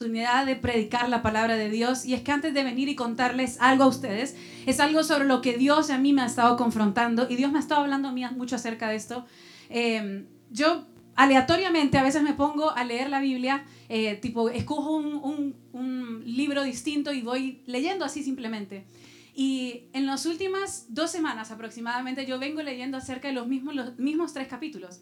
oportunidad 0.00 0.46
de 0.46 0.54
predicar 0.54 1.08
la 1.08 1.22
palabra 1.22 1.56
de 1.56 1.70
Dios 1.70 2.06
y 2.06 2.14
es 2.14 2.22
que 2.22 2.30
antes 2.30 2.54
de 2.54 2.62
venir 2.62 2.88
y 2.88 2.94
contarles 2.94 3.60
algo 3.60 3.82
a 3.82 3.88
ustedes, 3.88 4.36
es 4.64 4.78
algo 4.78 5.02
sobre 5.02 5.24
lo 5.24 5.40
que 5.40 5.58
Dios 5.58 5.90
a 5.90 5.98
mí 5.98 6.12
me 6.12 6.22
ha 6.22 6.26
estado 6.26 6.56
confrontando 6.56 7.26
y 7.28 7.34
Dios 7.34 7.50
me 7.50 7.58
ha 7.58 7.60
estado 7.60 7.80
hablando 7.80 8.06
a 8.06 8.12
mí 8.12 8.24
mucho 8.36 8.54
acerca 8.54 8.88
de 8.90 8.94
esto. 8.94 9.26
Eh, 9.70 10.24
yo 10.52 10.86
aleatoriamente 11.16 11.98
a 11.98 12.04
veces 12.04 12.22
me 12.22 12.34
pongo 12.34 12.70
a 12.70 12.84
leer 12.84 13.10
la 13.10 13.18
Biblia, 13.18 13.64
eh, 13.88 14.14
tipo, 14.14 14.50
escojo 14.50 14.92
un, 14.92 15.16
un, 15.16 15.56
un, 15.72 16.22
libro 16.24 16.62
distinto 16.62 17.12
y 17.12 17.22
voy 17.22 17.62
leyendo 17.66 18.04
así 18.04 18.22
simplemente. 18.22 18.86
Y 19.34 19.88
en 19.94 20.06
las 20.06 20.26
últimas 20.26 20.94
dos 20.94 21.10
semanas 21.10 21.50
aproximadamente 21.50 22.24
yo 22.24 22.38
vengo 22.38 22.62
leyendo 22.62 22.98
acerca 22.98 23.26
de 23.26 23.34
los 23.34 23.48
mismos, 23.48 23.74
los 23.74 23.98
mismos 23.98 24.32
tres 24.32 24.46
capítulos. 24.46 25.00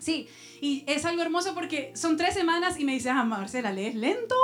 Sí, 0.00 0.28
y 0.62 0.82
es 0.86 1.04
algo 1.04 1.20
hermoso 1.20 1.54
porque 1.54 1.92
son 1.94 2.16
tres 2.16 2.34
semanas 2.34 2.80
y 2.80 2.84
me 2.84 2.92
dices, 2.92 3.12
ah, 3.14 3.22
Marcela, 3.22 3.70
lees 3.70 3.94
lento, 3.94 4.34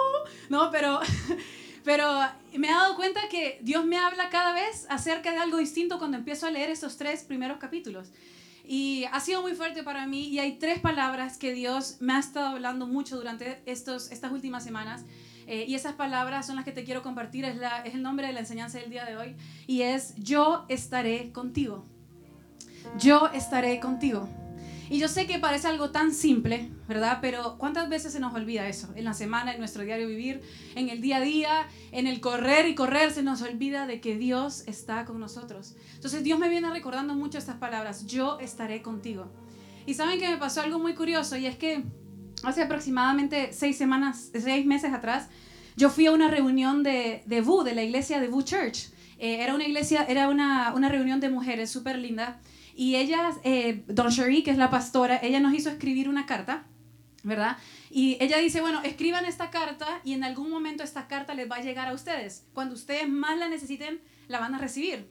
¿no? 0.50 0.70
Pero, 0.70 1.00
pero 1.84 2.20
me 2.54 2.68
he 2.68 2.70
dado 2.70 2.94
cuenta 2.94 3.22
que 3.30 3.58
Dios 3.62 3.86
me 3.86 3.96
habla 3.96 4.28
cada 4.28 4.52
vez 4.52 4.86
acerca 4.90 5.32
de 5.32 5.38
algo 5.38 5.56
distinto 5.56 5.98
cuando 5.98 6.18
empiezo 6.18 6.46
a 6.46 6.50
leer 6.50 6.68
esos 6.68 6.98
tres 6.98 7.24
primeros 7.24 7.56
capítulos. 7.56 8.10
Y 8.68 9.04
ha 9.12 9.20
sido 9.20 9.40
muy 9.40 9.54
fuerte 9.54 9.82
para 9.82 10.06
mí 10.06 10.28
y 10.28 10.40
hay 10.40 10.58
tres 10.58 10.78
palabras 10.78 11.38
que 11.38 11.54
Dios 11.54 11.96
me 12.00 12.12
ha 12.12 12.18
estado 12.18 12.48
hablando 12.48 12.86
mucho 12.86 13.16
durante 13.16 13.62
estos, 13.64 14.10
estas 14.10 14.32
últimas 14.32 14.62
semanas. 14.62 15.04
Eh, 15.46 15.64
y 15.68 15.74
esas 15.74 15.94
palabras 15.94 16.46
son 16.46 16.56
las 16.56 16.64
que 16.64 16.72
te 16.72 16.84
quiero 16.84 17.02
compartir, 17.02 17.44
es, 17.44 17.56
la, 17.56 17.82
es 17.82 17.94
el 17.94 18.02
nombre 18.02 18.26
de 18.26 18.32
la 18.32 18.40
enseñanza 18.40 18.78
del 18.78 18.90
día 18.90 19.04
de 19.04 19.16
hoy. 19.16 19.36
Y 19.66 19.82
es, 19.82 20.14
yo 20.16 20.66
estaré 20.68 21.32
contigo. 21.32 21.86
Yo 22.98 23.28
estaré 23.32 23.80
contigo. 23.80 24.28
Y 24.88 24.98
yo 24.98 25.08
sé 25.08 25.26
que 25.26 25.38
parece 25.38 25.66
algo 25.66 25.90
tan 25.90 26.12
simple, 26.12 26.70
¿verdad? 26.88 27.18
Pero 27.20 27.56
¿cuántas 27.58 27.88
veces 27.88 28.12
se 28.12 28.20
nos 28.20 28.34
olvida 28.34 28.68
eso? 28.68 28.92
En 28.94 29.04
la 29.04 29.14
semana, 29.14 29.52
en 29.52 29.58
nuestro 29.58 29.82
diario 29.82 30.06
vivir, 30.06 30.42
en 30.74 30.88
el 30.88 31.00
día 31.00 31.16
a 31.16 31.20
día, 31.20 31.68
en 31.90 32.06
el 32.06 32.20
correr 32.20 32.68
y 32.68 32.74
correr, 32.74 33.10
se 33.10 33.22
nos 33.22 33.42
olvida 33.42 33.86
de 33.86 34.00
que 34.00 34.16
Dios 34.16 34.62
está 34.66 35.04
con 35.04 35.18
nosotros. 35.18 35.74
Entonces 35.94 36.22
Dios 36.22 36.38
me 36.38 36.48
viene 36.48 36.70
recordando 36.70 37.14
mucho 37.14 37.38
estas 37.38 37.56
palabras, 37.56 38.06
yo 38.06 38.38
estaré 38.38 38.82
contigo. 38.82 39.32
Y 39.86 39.94
saben 39.94 40.18
que 40.18 40.28
me 40.28 40.36
pasó 40.36 40.62
algo 40.62 40.78
muy 40.78 40.94
curioso 40.94 41.36
y 41.36 41.46
es 41.46 41.56
que 41.56 41.84
hace 42.42 42.62
aproximadamente 42.62 43.52
seis 43.52 43.76
semanas, 43.76 44.30
seis 44.32 44.66
meses 44.66 44.92
atrás, 44.92 45.28
yo 45.76 45.90
fui 45.90 46.06
a 46.06 46.12
una 46.12 46.28
reunión 46.30 46.82
de, 46.82 47.22
de 47.26 47.40
VU, 47.40 47.62
de 47.62 47.74
la 47.74 47.82
iglesia 47.82 48.20
de 48.20 48.28
VU 48.28 48.42
Church. 48.42 48.88
Eh, 49.18 49.42
era 49.42 49.54
una 49.54 49.64
iglesia, 49.64 50.04
era 50.08 50.28
una, 50.28 50.72
una 50.74 50.88
reunión 50.88 51.20
de 51.20 51.28
mujeres 51.28 51.70
súper 51.70 51.98
linda. 51.98 52.40
Y 52.76 52.96
ella, 52.96 53.30
eh, 53.42 53.84
Don 53.88 54.10
Cherie, 54.10 54.42
que 54.42 54.50
es 54.50 54.58
la 54.58 54.68
pastora, 54.68 55.18
ella 55.22 55.40
nos 55.40 55.54
hizo 55.54 55.70
escribir 55.70 56.10
una 56.10 56.26
carta, 56.26 56.66
¿verdad? 57.22 57.56
Y 57.90 58.18
ella 58.20 58.36
dice, 58.36 58.60
bueno, 58.60 58.82
escriban 58.82 59.24
esta 59.24 59.50
carta 59.50 60.02
y 60.04 60.12
en 60.12 60.22
algún 60.22 60.50
momento 60.50 60.84
esta 60.84 61.08
carta 61.08 61.34
les 61.34 61.50
va 61.50 61.56
a 61.56 61.62
llegar 61.62 61.88
a 61.88 61.94
ustedes. 61.94 62.46
Cuando 62.52 62.74
ustedes 62.74 63.08
más 63.08 63.38
la 63.38 63.48
necesiten, 63.48 64.00
la 64.28 64.40
van 64.40 64.54
a 64.54 64.58
recibir. 64.58 65.08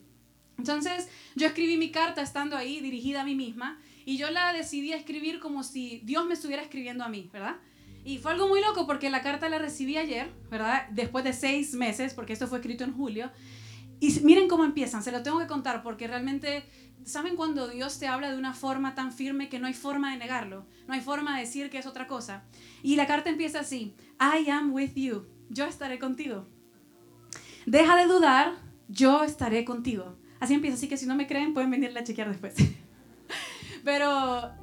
Entonces, 0.58 1.08
yo 1.34 1.48
escribí 1.48 1.76
mi 1.76 1.90
carta 1.90 2.22
estando 2.22 2.56
ahí, 2.56 2.80
dirigida 2.80 3.22
a 3.22 3.24
mí 3.24 3.34
misma, 3.34 3.80
y 4.04 4.16
yo 4.16 4.30
la 4.30 4.52
decidí 4.52 4.92
escribir 4.92 5.40
como 5.40 5.64
si 5.64 6.00
Dios 6.04 6.24
me 6.24 6.34
estuviera 6.34 6.62
escribiendo 6.62 7.02
a 7.02 7.08
mí, 7.08 7.28
¿verdad? 7.32 7.56
Y 8.04 8.18
fue 8.18 8.30
algo 8.30 8.46
muy 8.46 8.60
loco 8.60 8.86
porque 8.86 9.10
la 9.10 9.20
carta 9.20 9.48
la 9.48 9.58
recibí 9.58 9.96
ayer, 9.96 10.30
¿verdad? 10.48 10.86
Después 10.90 11.24
de 11.24 11.32
seis 11.32 11.74
meses, 11.74 12.14
porque 12.14 12.32
esto 12.32 12.46
fue 12.46 12.58
escrito 12.58 12.84
en 12.84 12.92
julio. 12.92 13.32
Y 14.00 14.20
miren 14.20 14.48
cómo 14.48 14.64
empiezan, 14.64 15.02
se 15.02 15.12
lo 15.12 15.22
tengo 15.22 15.38
que 15.38 15.46
contar 15.46 15.82
porque 15.82 16.06
realmente 16.06 16.64
¿Saben 17.06 17.36
cuando 17.36 17.68
Dios 17.68 18.00
te 18.00 18.08
habla 18.08 18.32
de 18.32 18.36
una 18.36 18.52
forma 18.52 18.96
tan 18.96 19.12
firme 19.12 19.48
que 19.48 19.60
no 19.60 19.68
hay 19.68 19.74
forma 19.74 20.10
de 20.10 20.18
negarlo? 20.18 20.66
No 20.88 20.94
hay 20.94 21.00
forma 21.00 21.36
de 21.36 21.42
decir 21.42 21.70
que 21.70 21.78
es 21.78 21.86
otra 21.86 22.08
cosa. 22.08 22.42
Y 22.82 22.96
la 22.96 23.06
carta 23.06 23.30
empieza 23.30 23.60
así, 23.60 23.94
I 24.20 24.50
am 24.50 24.72
with 24.72 24.94
you, 24.96 25.24
yo 25.48 25.66
estaré 25.66 26.00
contigo. 26.00 26.48
Deja 27.64 27.94
de 27.94 28.06
dudar, 28.06 28.54
yo 28.88 29.22
estaré 29.22 29.64
contigo. 29.64 30.16
Así 30.40 30.54
empieza, 30.54 30.76
así 30.76 30.88
que 30.88 30.96
si 30.96 31.06
no 31.06 31.14
me 31.14 31.28
creen 31.28 31.54
pueden 31.54 31.70
venirle 31.70 32.00
a 32.00 32.04
chequear 32.04 32.28
después. 32.28 32.56
Pero 33.84 34.10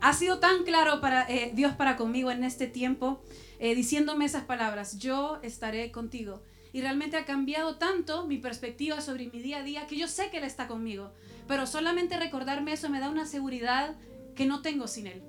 ha 0.02 0.14
sido 0.14 0.40
tan 0.40 0.64
claro 0.66 1.00
para 1.00 1.26
eh, 1.30 1.54
Dios 1.56 1.74
para 1.76 1.96
conmigo 1.96 2.30
en 2.30 2.44
este 2.44 2.68
tiempo, 2.68 3.24
eh, 3.60 3.74
diciéndome 3.74 4.26
esas 4.26 4.44
palabras, 4.44 5.00
yo 5.00 5.40
estaré 5.44 5.94
contigo. 5.94 6.44
Y 6.74 6.82
realmente 6.82 7.16
ha 7.16 7.24
cambiado 7.24 7.78
tanto 7.78 8.28
mi 8.28 8.40
perspectiva 8.40 9.00
sobre 9.00 9.30
mi 9.30 9.40
día 9.42 9.60
a 9.60 9.64
día 9.64 9.88
que 9.88 9.96
yo 9.96 10.08
sé 10.08 10.30
que 10.30 10.40
Él 10.40 10.44
está 10.44 10.68
conmigo 10.68 11.14
pero 11.48 11.68
solamente 11.68 12.18
recordarme 12.18 12.74
eso 12.74 12.90
me 12.90 13.00
da 13.00 13.10
una 13.10 13.26
seguridad 13.26 13.96
que 14.36 14.46
no 14.46 14.62
tengo 14.62 14.88
sin 14.88 15.08
Él. 15.08 15.24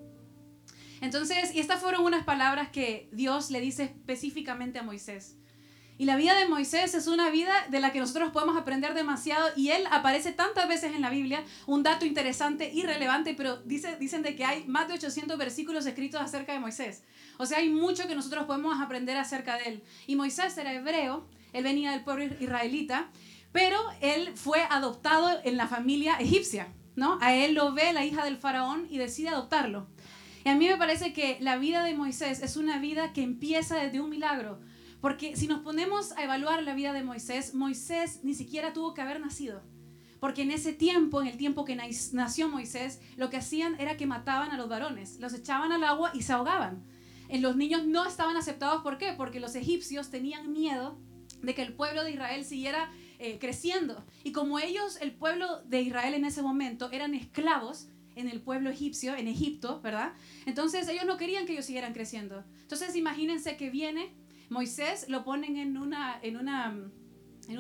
Entonces, 1.01 1.55
y 1.55 1.61
estas 1.61 1.81
fueron 1.81 2.05
unas 2.05 2.25
palabras 2.25 2.71
que 2.71 3.09
Dios 3.13 3.51
le 3.51 3.61
dice 3.61 3.85
específicamente 3.85 4.79
a 4.79 4.83
Moisés. 4.83 5.37
Y 5.97 6.07
la 6.07 6.17
vida 6.17 6.37
de 6.39 6.49
Moisés 6.49 6.95
es 6.95 7.07
una 7.07 7.31
vida 7.31 7.53
de 7.71 7.81
la 7.81 7.93
que 7.93 8.01
nosotros 8.01 8.31
podemos 8.33 8.57
aprender 8.57 8.95
demasiado 8.95 9.49
y 9.57 9.69
él 9.69 9.85
aparece 9.91 10.33
tantas 10.33 10.69
veces 10.69 10.95
en 10.95 11.03
la 11.03 11.11
Biblia, 11.11 11.45
un 11.67 11.83
dato 11.83 12.05
interesante 12.05 12.71
y 12.73 12.83
relevante, 12.83 13.35
pero 13.35 13.59
dice, 13.59 13.97
dicen 14.01 14.23
de 14.23 14.35
que 14.35 14.45
hay 14.45 14.65
más 14.67 14.89
de 14.89 14.95
800 14.95 15.39
versículos 15.39 15.87
escritos 15.87 16.21
acerca 16.21 16.53
de 16.53 16.59
Moisés. 16.59 17.05
O 17.39 17.47
sea, 17.47 17.59
hay 17.59 17.69
mucho 17.69 18.09
que 18.09 18.15
nosotros 18.15 18.45
podemos 18.45 18.81
aprender 18.81 19.17
acerca 19.17 19.57
de 19.57 19.65
él. 19.65 19.83
Y 20.07 20.17
Moisés 20.17 20.59
era 20.59 20.73
hebreo, 20.73 21.29
él 21.53 21.63
venía 21.63 21.93
del 21.93 22.03
pueblo 22.03 22.25
israelita 22.41 23.11
pero 23.55 23.79
él 24.01 24.33
fue 24.35 24.63
adoptado 24.69 25.31
en 25.45 25.57
la 25.57 25.69
familia 25.69 26.17
egipcia, 26.19 26.73
¿no? 26.97 27.19
A 27.21 27.37
él 27.37 27.55
lo 27.55 27.73
ve 27.73 27.93
la 27.93 28.05
hija 28.05 28.25
del 28.25 28.37
faraón 28.37 28.89
y 28.91 28.99
decide 28.99 29.29
adoptarlo. 29.29 29.87
Y 30.45 30.49
a 30.49 30.57
mí 30.57 30.67
me 30.67 30.77
parece 30.77 31.13
que 31.13 31.39
la 31.39 31.57
vida 31.57 31.85
de 31.85 31.95
Moisés 31.95 32.43
es 32.43 32.57
una 32.57 32.81
vida 32.81 33.13
que 33.13 33.23
empieza 33.23 33.77
desde 33.77 34.01
un 34.01 34.11
milagro, 34.11 34.59
porque 35.05 35.37
si 35.37 35.49
nos 35.49 35.61
ponemos 35.61 36.13
a 36.13 36.25
evaluar 36.25 36.63
la 36.63 36.73
vida 36.73 36.95
de 36.95 37.03
Moisés, 37.03 37.53
Moisés 37.53 38.21
ni 38.23 38.33
siquiera 38.33 38.73
tuvo 38.73 38.95
que 38.95 39.03
haber 39.03 39.21
nacido. 39.21 39.61
Porque 40.19 40.41
en 40.41 40.51
ese 40.51 40.73
tiempo, 40.73 41.21
en 41.21 41.29
el 41.29 41.37
tiempo 41.37 41.67
que 41.67 41.77
nació 41.77 42.49
Moisés, 42.49 43.03
lo 43.19 43.29
que 43.29 43.37
hacían 43.37 43.79
era 43.79 43.99
que 43.99 44.07
mataban 44.07 44.51
a 44.51 44.57
los 44.57 44.67
varones, 44.67 45.21
los 45.21 45.35
echaban 45.35 45.73
al 45.73 45.85
agua 45.85 46.11
y 46.15 46.23
se 46.23 46.33
ahogaban. 46.33 46.83
Los 47.31 47.55
niños 47.55 47.85
no 47.85 48.07
estaban 48.07 48.39
aceptados, 48.39 48.83
¿por 48.83 48.97
qué? 48.97 49.13
Porque 49.13 49.41
los 49.41 49.55
egipcios 49.57 50.09
tenían 50.09 50.51
miedo 50.55 50.99
de 51.43 51.55
que 51.55 51.61
el 51.61 51.75
pueblo 51.75 52.03
de 52.03 52.13
Israel 52.13 52.43
siguiera 52.43 52.91
eh, 53.19 53.39
creciendo. 53.39 54.07
Y 54.23 54.33
como 54.33 54.59
ellos, 54.59 54.97
el 55.03 55.13
pueblo 55.13 55.61
de 55.67 55.83
Israel 55.83 56.15
en 56.15 56.25
ese 56.25 56.41
momento, 56.41 56.91
eran 56.93 57.13
esclavos 57.13 57.89
en 58.17 58.31
el 58.31 58.41
pueblo 58.41 58.71
egipcio, 58.71 59.15
en 59.15 59.29
Egipto, 59.29 59.83
¿verdad? 59.83 60.15
Entonces 60.47 60.89
ellos 60.89 61.05
no 61.05 61.19
querían 61.19 61.45
que 61.45 61.53
ellos 61.53 61.67
siguieran 61.67 61.93
creciendo. 61.93 62.43
Entonces 62.63 62.97
imagínense 62.97 63.59
que 63.59 63.69
viene 63.69 64.24
Moisés, 64.51 65.09
lo 65.09 65.25
ponen 65.25 65.57
en 65.57 65.77
una, 65.77 66.19
en 66.23 66.37
una, 66.37 66.77
en 67.49 67.59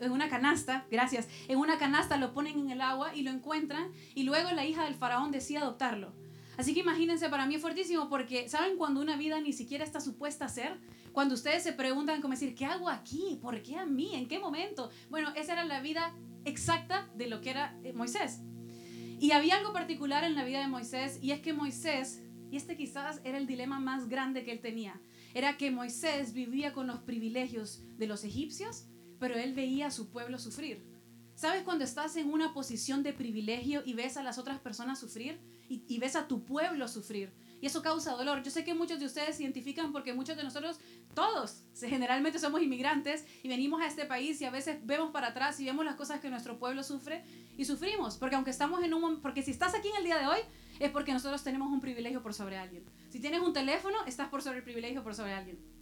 en 0.00 0.12
una 0.12 0.28
canasta, 0.28 0.86
gracias, 0.90 1.28
en 1.48 1.58
una 1.58 1.78
canasta 1.78 2.16
lo 2.16 2.32
ponen 2.32 2.58
en 2.58 2.70
el 2.70 2.80
agua 2.80 3.14
y 3.14 3.22
lo 3.22 3.30
encuentran 3.30 3.90
y 4.14 4.22
luego 4.22 4.50
la 4.52 4.64
hija 4.64 4.84
del 4.84 4.94
faraón 4.94 5.30
decide 5.30 5.58
adoptarlo. 5.58 6.12
Así 6.56 6.74
que 6.74 6.80
imagínense, 6.80 7.28
para 7.28 7.46
mí 7.46 7.54
es 7.54 7.60
fuertísimo 7.60 8.08
porque, 8.08 8.48
¿saben 8.48 8.76
cuando 8.76 9.00
una 9.00 9.16
vida 9.16 9.40
ni 9.40 9.52
siquiera 9.52 9.84
está 9.84 10.00
supuesta 10.00 10.46
a 10.46 10.48
ser? 10.48 10.76
Cuando 11.12 11.34
ustedes 11.34 11.62
se 11.62 11.72
preguntan 11.72 12.20
como 12.20 12.34
decir, 12.34 12.54
¿qué 12.54 12.64
hago 12.64 12.88
aquí? 12.88 13.38
¿Por 13.40 13.62
qué 13.62 13.76
a 13.76 13.86
mí? 13.86 14.14
¿En 14.14 14.26
qué 14.26 14.40
momento? 14.40 14.90
Bueno, 15.08 15.32
esa 15.36 15.52
era 15.52 15.64
la 15.64 15.80
vida 15.80 16.14
exacta 16.44 17.08
de 17.14 17.28
lo 17.28 17.40
que 17.40 17.50
era 17.50 17.78
eh, 17.84 17.92
Moisés. 17.92 18.40
Y 19.20 19.30
había 19.32 19.56
algo 19.56 19.72
particular 19.72 20.24
en 20.24 20.34
la 20.34 20.44
vida 20.44 20.60
de 20.60 20.68
Moisés 20.68 21.18
y 21.22 21.30
es 21.30 21.40
que 21.40 21.52
Moisés, 21.52 22.22
y 22.50 22.56
este 22.56 22.76
quizás 22.76 23.20
era 23.24 23.38
el 23.38 23.46
dilema 23.46 23.78
más 23.78 24.08
grande 24.08 24.44
que 24.44 24.50
él 24.50 24.60
tenía, 24.60 25.00
era 25.34 25.56
que 25.56 25.70
Moisés 25.70 26.32
vivía 26.32 26.72
con 26.72 26.86
los 26.86 27.00
privilegios 27.00 27.82
de 27.96 28.06
los 28.06 28.24
egipcios, 28.24 28.86
pero 29.18 29.36
él 29.36 29.54
veía 29.54 29.88
a 29.88 29.90
su 29.90 30.10
pueblo 30.10 30.38
sufrir. 30.38 30.84
¿Sabes 31.34 31.62
cuando 31.62 31.84
estás 31.84 32.16
en 32.16 32.32
una 32.32 32.52
posición 32.52 33.02
de 33.02 33.12
privilegio 33.12 33.82
y 33.84 33.94
ves 33.94 34.16
a 34.16 34.22
las 34.22 34.38
otras 34.38 34.58
personas 34.58 34.98
sufrir 34.98 35.40
y, 35.68 35.84
y 35.86 35.98
ves 35.98 36.16
a 36.16 36.26
tu 36.26 36.44
pueblo 36.44 36.88
sufrir? 36.88 37.32
Y 37.60 37.66
eso 37.66 37.82
causa 37.82 38.12
dolor. 38.12 38.42
Yo 38.42 38.50
sé 38.50 38.64
que 38.64 38.74
muchos 38.74 39.00
de 39.00 39.06
ustedes 39.06 39.36
se 39.36 39.42
identifican 39.42 39.92
porque 39.92 40.12
muchos 40.12 40.36
de 40.36 40.44
nosotros, 40.44 40.78
todos, 41.14 41.64
generalmente 41.78 42.38
somos 42.38 42.62
inmigrantes 42.62 43.24
y 43.42 43.48
venimos 43.48 43.80
a 43.80 43.86
este 43.86 44.04
país 44.04 44.40
y 44.40 44.44
a 44.44 44.50
veces 44.50 44.78
vemos 44.84 45.10
para 45.10 45.28
atrás 45.28 45.58
y 45.60 45.64
vemos 45.64 45.84
las 45.84 45.96
cosas 45.96 46.20
que 46.20 46.30
nuestro 46.30 46.58
pueblo 46.58 46.82
sufre 46.82 47.24
y 47.56 47.64
sufrimos, 47.64 48.16
porque 48.16 48.36
aunque 48.36 48.50
estamos 48.50 48.82
en 48.82 48.94
un... 48.94 49.20
porque 49.20 49.42
si 49.42 49.50
estás 49.50 49.74
aquí 49.74 49.88
en 49.88 49.96
el 49.96 50.04
día 50.04 50.18
de 50.18 50.26
hoy 50.26 50.38
es 50.78 50.90
porque 50.90 51.12
nosotros 51.12 51.42
tenemos 51.42 51.72
un 51.72 51.80
privilegio 51.80 52.22
por 52.22 52.34
sobre 52.34 52.56
alguien. 52.56 52.84
Si 53.10 53.20
tienes 53.20 53.40
un 53.40 53.52
teléfono, 53.52 53.96
estás 54.06 54.28
por 54.28 54.42
sobre 54.42 54.58
el 54.58 54.64
privilegio 54.64 55.02
por 55.02 55.14
sobre 55.14 55.32
alguien. 55.32 55.77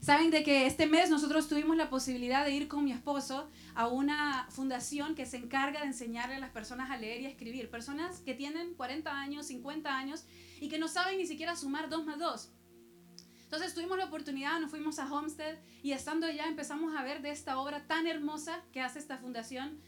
Saben 0.00 0.30
de 0.30 0.44
que 0.44 0.66
este 0.66 0.86
mes 0.86 1.10
nosotros 1.10 1.48
tuvimos 1.48 1.76
la 1.76 1.90
posibilidad 1.90 2.44
de 2.44 2.52
ir 2.52 2.68
con 2.68 2.84
mi 2.84 2.92
esposo 2.92 3.50
a 3.74 3.88
una 3.88 4.46
fundación 4.50 5.14
que 5.16 5.26
se 5.26 5.38
encarga 5.38 5.80
de 5.80 5.86
enseñarle 5.86 6.36
a 6.36 6.38
las 6.38 6.50
personas 6.50 6.90
a 6.90 6.96
leer 6.96 7.20
y 7.20 7.26
escribir. 7.26 7.68
Personas 7.68 8.20
que 8.20 8.32
tienen 8.32 8.74
40 8.74 9.10
años, 9.10 9.46
50 9.46 9.96
años 9.96 10.24
y 10.60 10.68
que 10.68 10.78
no 10.78 10.86
saben 10.86 11.18
ni 11.18 11.26
siquiera 11.26 11.56
sumar 11.56 11.88
2 11.88 12.06
más 12.06 12.18
2. 12.18 12.52
Entonces 13.42 13.74
tuvimos 13.74 13.98
la 13.98 14.04
oportunidad, 14.04 14.60
nos 14.60 14.70
fuimos 14.70 14.98
a 14.98 15.12
Homestead 15.12 15.58
y 15.82 15.92
estando 15.92 16.26
allá 16.26 16.46
empezamos 16.46 16.94
a 16.96 17.02
ver 17.02 17.20
de 17.20 17.30
esta 17.30 17.58
obra 17.58 17.86
tan 17.86 18.06
hermosa 18.06 18.62
que 18.72 18.80
hace 18.80 19.00
esta 19.00 19.18
fundación. 19.18 19.80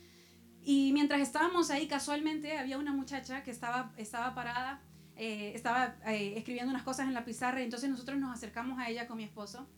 Y 0.63 0.91
mientras 0.93 1.21
estábamos 1.21 1.71
ahí 1.71 1.87
casualmente 1.87 2.59
había 2.59 2.79
una 2.79 2.93
muchacha 2.93 3.45
que 3.45 3.53
estaba, 3.53 3.93
estaba 3.97 4.35
parada, 4.35 4.83
eh, 5.17 5.53
estaba 5.55 5.97
eh, 6.07 6.35
escribiendo 6.37 6.71
unas 6.71 6.83
cosas 6.83 7.07
en 7.07 7.15
la 7.15 7.25
pizarra 7.25 7.61
y 7.61 7.65
entonces 7.65 7.89
nosotros 7.89 8.19
nos 8.19 8.35
acercamos 8.35 8.79
a 8.79 8.89
ella 8.91 9.07
con 9.07 9.17
mi 9.17 9.25
esposo 9.25 9.69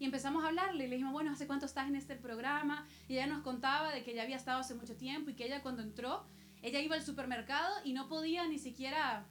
Y 0.00 0.06
empezamos 0.06 0.42
a 0.42 0.48
hablarle 0.48 0.86
y 0.86 0.88
le 0.88 0.94
dijimos, 0.94 1.12
bueno, 1.12 1.30
¿hace 1.30 1.46
cuánto 1.46 1.66
estás 1.66 1.86
en 1.86 1.94
este 1.94 2.16
programa? 2.16 2.86
Y 3.06 3.12
ella 3.12 3.26
nos 3.26 3.42
contaba 3.42 3.92
de 3.92 4.02
que 4.02 4.14
ya 4.14 4.22
había 4.22 4.36
estado 4.36 4.60
hace 4.60 4.74
mucho 4.74 4.96
tiempo 4.96 5.28
y 5.28 5.34
que 5.34 5.44
ella 5.44 5.62
cuando 5.62 5.82
entró, 5.82 6.24
ella 6.62 6.80
iba 6.80 6.96
al 6.96 7.04
supermercado 7.04 7.70
y 7.84 7.92
no 7.92 8.08
podía 8.08 8.48
ni 8.48 8.58
siquiera 8.58 9.26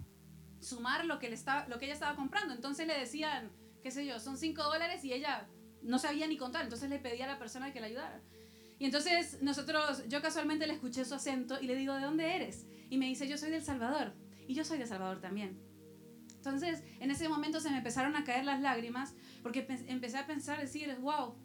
sumar 0.60 1.06
lo 1.06 1.18
que, 1.18 1.28
le 1.28 1.34
estaba, 1.34 1.68
lo 1.68 1.80
que 1.80 1.86
ella 1.86 1.96
estaba 1.96 2.16
comprando. 2.16 2.54
Entonces 2.54 2.86
le 2.86 2.96
decían, 2.96 3.50
qué 3.82 3.90
sé 3.90 4.06
yo, 4.06 4.20
son 4.20 4.38
5 4.38 4.62
dólares 4.62 5.04
y 5.04 5.12
ella 5.12 5.48
no 5.82 5.98
sabía 5.98 6.28
ni 6.28 6.38
contar. 6.38 6.66
Entonces 6.66 6.88
le 6.88 7.00
pedía 7.00 7.26
a 7.26 7.30
la 7.30 7.40
persona 7.40 7.74
que 7.74 7.80
la 7.80 7.88
ayudara. 7.88 8.22
Y 8.78 8.86
entonces 8.86 9.42
nosotros, 9.42 10.04
yo 10.08 10.22
casualmente 10.22 10.68
le 10.68 10.74
escuché 10.74 11.04
su 11.04 11.16
acento 11.16 11.58
y 11.60 11.66
le 11.66 11.76
digo, 11.76 11.96
¿de 11.96 12.02
dónde 12.02 12.36
eres? 12.36 12.68
Y 12.92 12.98
me 13.00 13.08
dice, 13.08 13.28
yo 13.28 13.40
soy 13.40 13.50
del 13.50 13.64
Salvador. 13.64 14.14
Y 14.48 14.54
yo 14.54 14.64
soy 14.64 14.78
de 14.78 14.86
Salvador 14.86 15.20
también. 15.20 15.60
Entonces, 16.40 16.84
en 17.02 17.12
ese 17.12 17.28
momento 17.28 17.60
se 17.60 17.70
me 17.70 17.78
empezaron 17.78 18.16
a 18.16 18.24
caer 18.24 18.46
las 18.46 18.62
lágrimas 18.62 19.14
porque 19.44 19.68
empecé 19.88 20.18
a 20.18 20.26
pensar, 20.26 20.58
decir, 20.60 20.96
wow, 21.02 21.36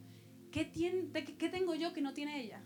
¿qué, 0.53 0.65
tiene, 0.65 1.11
¿qué 1.13 1.49
tengo 1.49 1.75
yo 1.75 1.93
que 1.93 2.01
no 2.01 2.15
tiene 2.15 2.41
ella? 2.41 2.63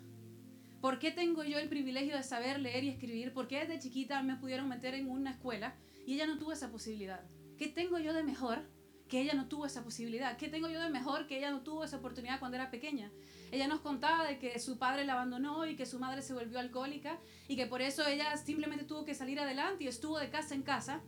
¿Por 0.83 0.99
qué 0.99 1.11
tengo 1.11 1.43
yo 1.43 1.59
el 1.59 1.71
privilegio 1.71 2.15
de 2.17 2.23
saber 2.23 2.61
leer 2.61 2.85
y 2.85 2.91
escribir? 2.91 3.33
¿Por 3.33 3.49
qué 3.49 3.61
desde 3.61 3.81
chiquita 3.81 4.23
me 4.23 4.37
pudieron 4.37 4.69
meter 4.69 4.95
en 4.95 5.09
una 5.09 5.31
escuela 5.31 5.75
y 6.07 6.15
ella 6.15 6.27
no 6.27 6.39
tuvo 6.39 6.53
esa 6.53 6.71
posibilidad? 6.71 7.25
¿Qué 7.57 7.67
tengo 7.67 7.99
yo 7.99 8.13
de 8.13 8.23
mejor 8.23 8.69
que 9.09 9.23
ella 9.23 9.33
no 9.33 9.49
tuvo 9.49 9.65
esa 9.65 9.83
posibilidad? 9.83 10.37
¿Qué 10.37 10.49
tengo 10.49 10.69
yo 10.69 10.81
de 10.83 10.91
mejor 10.91 11.27
que 11.27 11.39
ella 11.39 11.51
no 11.51 11.63
tuvo 11.63 11.83
esa 11.83 11.97
oportunidad 11.97 12.39
cuando 12.39 12.57
era 12.59 12.71
pequeña? 12.71 13.11
Ella 13.51 13.67
nos 13.67 13.81
contaba 13.81 14.27
de 14.27 14.39
que 14.39 14.59
su 14.61 14.79
padre 14.79 15.05
la 15.05 15.15
abandonó 15.15 15.67
y 15.67 15.77
que 15.77 15.87
su 15.87 15.99
madre 15.99 16.21
se 16.21 16.35
volvió 16.35 16.61
alcohólica 16.61 17.19
y 17.49 17.57
que 17.57 17.67
por 17.67 17.81
eso 17.81 18.07
ella 18.07 18.37
simplemente 18.37 18.85
tuvo 18.85 19.07
que 19.07 19.15
salir 19.15 19.41
adelante 19.41 19.85
y 19.85 19.89
estuvo 19.89 20.19
de 20.19 20.29
casa 20.29 20.55
en 20.55 20.63
casa. 20.63 21.01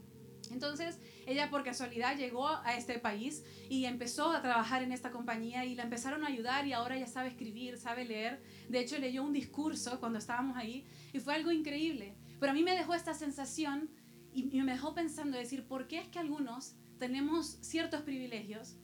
Entonces, 0.50 0.98
ella 1.26 1.50
por 1.50 1.64
casualidad 1.64 2.16
llegó 2.16 2.48
a 2.48 2.74
este 2.76 2.98
país 2.98 3.44
y 3.68 3.84
empezó 3.84 4.30
a 4.30 4.42
trabajar 4.42 4.82
en 4.82 4.92
esta 4.92 5.10
compañía 5.10 5.64
y 5.64 5.74
la 5.74 5.84
empezaron 5.84 6.24
a 6.24 6.28
ayudar 6.28 6.66
y 6.66 6.72
ahora 6.72 6.98
ya 6.98 7.06
sabe 7.06 7.28
escribir, 7.28 7.78
sabe 7.78 8.04
leer. 8.04 8.42
De 8.68 8.80
hecho, 8.80 8.98
leyó 8.98 9.22
un 9.22 9.32
discurso 9.32 10.00
cuando 10.00 10.18
estábamos 10.18 10.56
ahí 10.56 10.86
y 11.12 11.20
fue 11.20 11.34
algo 11.34 11.52
increíble. 11.52 12.16
Pero 12.38 12.52
a 12.52 12.54
mí 12.54 12.62
me 12.62 12.74
dejó 12.74 12.94
esta 12.94 13.14
sensación 13.14 13.90
y 14.32 14.44
me 14.62 14.72
dejó 14.72 14.94
pensando, 14.94 15.36
decir, 15.36 15.66
¿por 15.66 15.88
qué 15.88 15.98
es 15.98 16.08
que 16.08 16.18
algunos 16.18 16.74
tenemos 16.98 17.58
ciertos 17.62 18.02
privilegios 18.02 18.76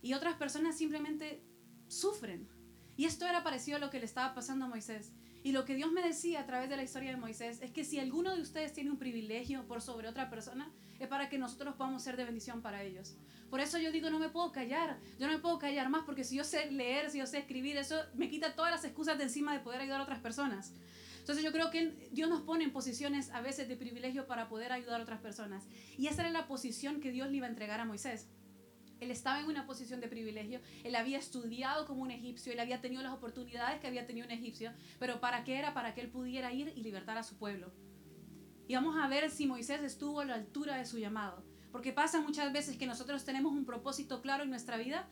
y 0.00 0.14
otras 0.14 0.34
personas 0.36 0.76
simplemente 0.76 1.42
sufren? 1.88 2.48
Y 2.96 3.06
esto 3.06 3.26
era 3.26 3.42
parecido 3.42 3.78
a 3.78 3.80
lo 3.80 3.90
que 3.90 3.98
le 3.98 4.04
estaba 4.04 4.34
pasando 4.34 4.66
a 4.66 4.68
Moisés. 4.68 5.12
Y 5.44 5.52
lo 5.52 5.64
que 5.64 5.74
Dios 5.74 5.90
me 5.90 6.02
decía 6.02 6.40
a 6.40 6.46
través 6.46 6.70
de 6.70 6.76
la 6.76 6.84
historia 6.84 7.10
de 7.10 7.16
Moisés 7.16 7.60
es 7.62 7.72
que 7.72 7.84
si 7.84 7.98
alguno 7.98 8.34
de 8.34 8.42
ustedes 8.42 8.72
tiene 8.72 8.90
un 8.90 8.98
privilegio 8.98 9.66
por 9.66 9.80
sobre 9.82 10.08
otra 10.08 10.30
persona, 10.30 10.70
es 11.00 11.08
para 11.08 11.28
que 11.28 11.36
nosotros 11.36 11.74
podamos 11.74 12.02
ser 12.02 12.16
de 12.16 12.24
bendición 12.24 12.62
para 12.62 12.82
ellos. 12.84 13.16
Por 13.50 13.60
eso 13.60 13.76
yo 13.78 13.90
digo, 13.90 14.08
no 14.08 14.20
me 14.20 14.28
puedo 14.28 14.52
callar, 14.52 14.98
yo 15.18 15.26
no 15.26 15.32
me 15.32 15.40
puedo 15.40 15.58
callar 15.58 15.90
más 15.90 16.04
porque 16.04 16.22
si 16.22 16.36
yo 16.36 16.44
sé 16.44 16.70
leer, 16.70 17.10
si 17.10 17.18
yo 17.18 17.26
sé 17.26 17.38
escribir, 17.38 17.76
eso 17.76 17.96
me 18.14 18.30
quita 18.30 18.54
todas 18.54 18.70
las 18.70 18.84
excusas 18.84 19.18
de 19.18 19.24
encima 19.24 19.52
de 19.52 19.60
poder 19.60 19.80
ayudar 19.80 20.00
a 20.00 20.04
otras 20.04 20.20
personas. 20.20 20.72
Entonces 21.18 21.44
yo 21.44 21.52
creo 21.52 21.70
que 21.70 22.08
Dios 22.12 22.28
nos 22.28 22.42
pone 22.42 22.64
en 22.64 22.72
posiciones 22.72 23.30
a 23.30 23.40
veces 23.40 23.68
de 23.68 23.76
privilegio 23.76 24.26
para 24.26 24.48
poder 24.48 24.72
ayudar 24.72 25.00
a 25.00 25.02
otras 25.02 25.20
personas. 25.20 25.64
Y 25.98 26.06
esa 26.06 26.22
era 26.22 26.30
la 26.30 26.46
posición 26.46 27.00
que 27.00 27.12
Dios 27.12 27.30
le 27.30 27.36
iba 27.36 27.46
a 27.46 27.50
entregar 27.50 27.78
a 27.80 27.84
Moisés. 27.84 28.28
Él 29.02 29.10
estaba 29.10 29.40
en 29.40 29.46
una 29.46 29.66
posición 29.66 30.00
de 30.00 30.06
privilegio, 30.06 30.60
él 30.84 30.94
había 30.94 31.18
estudiado 31.18 31.86
como 31.86 32.02
un 32.02 32.12
egipcio, 32.12 32.52
él 32.52 32.60
había 32.60 32.80
tenido 32.80 33.02
las 33.02 33.12
oportunidades 33.12 33.80
que 33.80 33.88
había 33.88 34.06
tenido 34.06 34.26
un 34.26 34.32
egipcio, 34.32 34.72
pero 35.00 35.20
¿para 35.20 35.42
qué 35.42 35.58
era? 35.58 35.74
Para 35.74 35.92
que 35.92 36.02
él 36.02 36.08
pudiera 36.08 36.52
ir 36.52 36.72
y 36.76 36.82
libertar 36.82 37.18
a 37.18 37.24
su 37.24 37.36
pueblo. 37.36 37.72
Y 38.68 38.74
vamos 38.74 38.96
a 38.96 39.08
ver 39.08 39.28
si 39.30 39.46
Moisés 39.46 39.82
estuvo 39.82 40.20
a 40.20 40.24
la 40.24 40.34
altura 40.34 40.76
de 40.76 40.86
su 40.86 40.98
llamado. 40.98 41.44
Porque 41.72 41.92
pasa 41.92 42.20
muchas 42.20 42.52
veces 42.52 42.76
que 42.76 42.86
nosotros 42.86 43.24
tenemos 43.24 43.52
un 43.52 43.64
propósito 43.64 44.22
claro 44.22 44.44
en 44.44 44.50
nuestra 44.50 44.76
vida, 44.76 45.08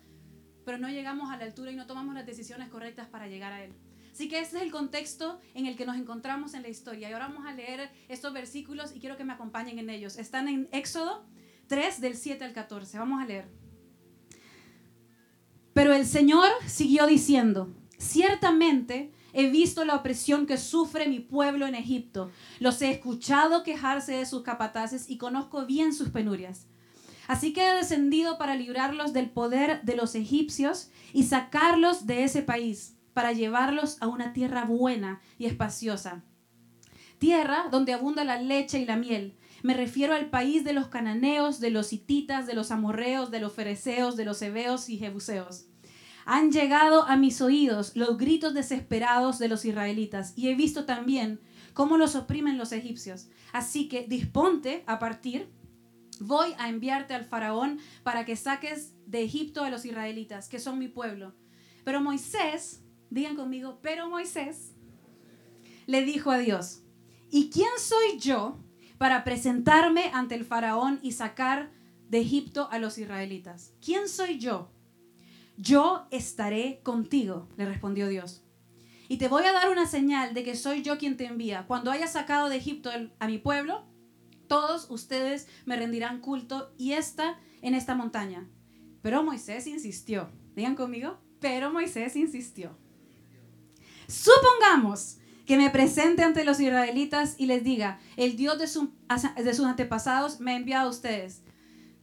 pero 0.64 0.78
no 0.78 0.88
llegamos 0.88 1.30
a 1.30 1.36
la 1.36 1.44
altura 1.44 1.72
y 1.72 1.76
no 1.76 1.86
tomamos 1.86 2.14
las 2.14 2.26
decisiones 2.26 2.68
correctas 2.68 3.08
para 3.08 3.26
llegar 3.26 3.52
a 3.52 3.64
él. 3.64 3.74
Así 4.12 4.28
que 4.28 4.38
ese 4.38 4.58
es 4.58 4.62
el 4.62 4.70
contexto 4.70 5.40
en 5.54 5.66
el 5.66 5.76
que 5.76 5.86
nos 5.86 5.96
encontramos 5.96 6.54
en 6.54 6.62
la 6.62 6.68
historia. 6.68 7.10
Y 7.10 7.12
ahora 7.12 7.28
vamos 7.28 7.46
a 7.46 7.54
leer 7.54 7.90
estos 8.08 8.32
versículos 8.32 8.94
y 8.94 9.00
quiero 9.00 9.16
que 9.16 9.24
me 9.24 9.32
acompañen 9.32 9.78
en 9.78 9.90
ellos. 9.90 10.16
Están 10.16 10.46
en 10.46 10.68
Éxodo 10.70 11.26
3 11.68 12.00
del 12.00 12.16
7 12.16 12.44
al 12.44 12.52
14. 12.52 12.98
Vamos 12.98 13.22
a 13.22 13.26
leer. 13.26 13.59
Pero 15.72 15.92
el 15.92 16.06
Señor 16.06 16.48
siguió 16.66 17.06
diciendo, 17.06 17.72
ciertamente 17.98 19.12
he 19.32 19.48
visto 19.50 19.84
la 19.84 19.96
opresión 19.96 20.46
que 20.46 20.58
sufre 20.58 21.08
mi 21.08 21.20
pueblo 21.20 21.66
en 21.66 21.74
Egipto. 21.74 22.30
Los 22.58 22.82
he 22.82 22.90
escuchado 22.90 23.62
quejarse 23.62 24.12
de 24.12 24.26
sus 24.26 24.42
capataces 24.42 25.08
y 25.08 25.18
conozco 25.18 25.66
bien 25.66 25.94
sus 25.94 26.08
penurias. 26.08 26.66
Así 27.28 27.52
que 27.52 27.68
he 27.68 27.74
descendido 27.74 28.38
para 28.38 28.56
librarlos 28.56 29.12
del 29.12 29.30
poder 29.30 29.82
de 29.82 29.94
los 29.94 30.16
egipcios 30.16 30.90
y 31.12 31.22
sacarlos 31.24 32.06
de 32.06 32.24
ese 32.24 32.42
país, 32.42 32.96
para 33.14 33.32
llevarlos 33.32 33.98
a 34.00 34.08
una 34.08 34.32
tierra 34.32 34.64
buena 34.64 35.20
y 35.38 35.46
espaciosa. 35.46 36.24
Tierra 37.18 37.68
donde 37.70 37.92
abunda 37.92 38.24
la 38.24 38.40
leche 38.42 38.80
y 38.80 38.84
la 38.84 38.96
miel. 38.96 39.36
Me 39.62 39.74
refiero 39.74 40.14
al 40.14 40.30
país 40.30 40.64
de 40.64 40.72
los 40.72 40.88
cananeos, 40.88 41.60
de 41.60 41.70
los 41.70 41.92
hititas, 41.92 42.46
de 42.46 42.54
los 42.54 42.70
amorreos, 42.70 43.30
de 43.30 43.40
los 43.40 43.52
fereceos, 43.52 44.16
de 44.16 44.24
los 44.24 44.40
heveos 44.40 44.88
y 44.88 44.98
jebuseos. 44.98 45.66
Han 46.24 46.52
llegado 46.52 47.04
a 47.04 47.16
mis 47.16 47.40
oídos 47.40 47.96
los 47.96 48.16
gritos 48.16 48.54
desesperados 48.54 49.38
de 49.38 49.48
los 49.48 49.64
israelitas 49.64 50.32
y 50.36 50.48
he 50.48 50.54
visto 50.54 50.84
también 50.84 51.40
cómo 51.74 51.96
los 51.96 52.14
oprimen 52.14 52.58
los 52.58 52.72
egipcios. 52.72 53.28
Así 53.52 53.88
que 53.88 54.06
disponte 54.06 54.84
a 54.86 54.98
partir. 54.98 55.50
Voy 56.20 56.54
a 56.58 56.68
enviarte 56.68 57.14
al 57.14 57.24
faraón 57.24 57.80
para 58.02 58.24
que 58.24 58.36
saques 58.36 58.94
de 59.06 59.22
Egipto 59.22 59.64
a 59.64 59.70
los 59.70 59.84
israelitas, 59.84 60.48
que 60.48 60.58
son 60.58 60.78
mi 60.78 60.88
pueblo. 60.88 61.34
Pero 61.84 62.00
Moisés, 62.00 62.82
digan 63.08 63.36
conmigo, 63.36 63.78
pero 63.82 64.08
Moisés 64.08 64.74
le 65.86 66.04
dijo 66.04 66.30
a 66.30 66.38
Dios, 66.38 66.82
¿y 67.30 67.48
quién 67.50 67.70
soy 67.78 68.18
yo 68.18 68.58
para 69.00 69.24
presentarme 69.24 70.10
ante 70.12 70.34
el 70.34 70.44
faraón 70.44 71.00
y 71.02 71.12
sacar 71.12 71.70
de 72.10 72.20
Egipto 72.20 72.68
a 72.70 72.78
los 72.78 72.98
israelitas? 72.98 73.72
¿Quién 73.82 74.10
soy 74.10 74.38
yo? 74.38 74.70
Yo 75.56 76.06
estaré 76.10 76.80
contigo, 76.82 77.48
le 77.56 77.64
respondió 77.64 78.08
Dios. 78.08 78.44
Y 79.08 79.16
te 79.16 79.28
voy 79.28 79.44
a 79.44 79.54
dar 79.54 79.70
una 79.70 79.86
señal 79.86 80.34
de 80.34 80.44
que 80.44 80.54
soy 80.54 80.82
yo 80.82 80.98
quien 80.98 81.16
te 81.16 81.24
envía. 81.24 81.66
Cuando 81.66 81.90
haya 81.90 82.06
sacado 82.08 82.50
de 82.50 82.56
Egipto 82.56 82.90
a 83.18 83.26
mi 83.26 83.38
pueblo, 83.38 83.86
todos 84.48 84.90
ustedes 84.90 85.48
me 85.64 85.76
rendirán 85.76 86.20
culto 86.20 86.74
y 86.76 86.92
está 86.92 87.38
en 87.62 87.72
esta 87.72 87.94
montaña. 87.94 88.50
Pero 89.00 89.22
Moisés 89.22 89.66
insistió. 89.66 90.28
Digan 90.54 90.76
conmigo, 90.76 91.18
pero 91.40 91.72
Moisés 91.72 92.16
insistió. 92.16 92.76
Supongamos 94.08 95.19
que 95.50 95.56
me 95.56 95.70
presente 95.70 96.22
ante 96.22 96.44
los 96.44 96.60
israelitas 96.60 97.34
y 97.36 97.46
les 97.46 97.64
diga, 97.64 97.98
el 98.16 98.36
Dios 98.36 98.56
de, 98.56 98.68
sus 98.68 99.66
antepasados 99.66 100.38
me 100.38 100.52
ha 100.52 100.56
enviado 100.56 100.86
a 100.86 100.90
ustedes. 100.90 101.42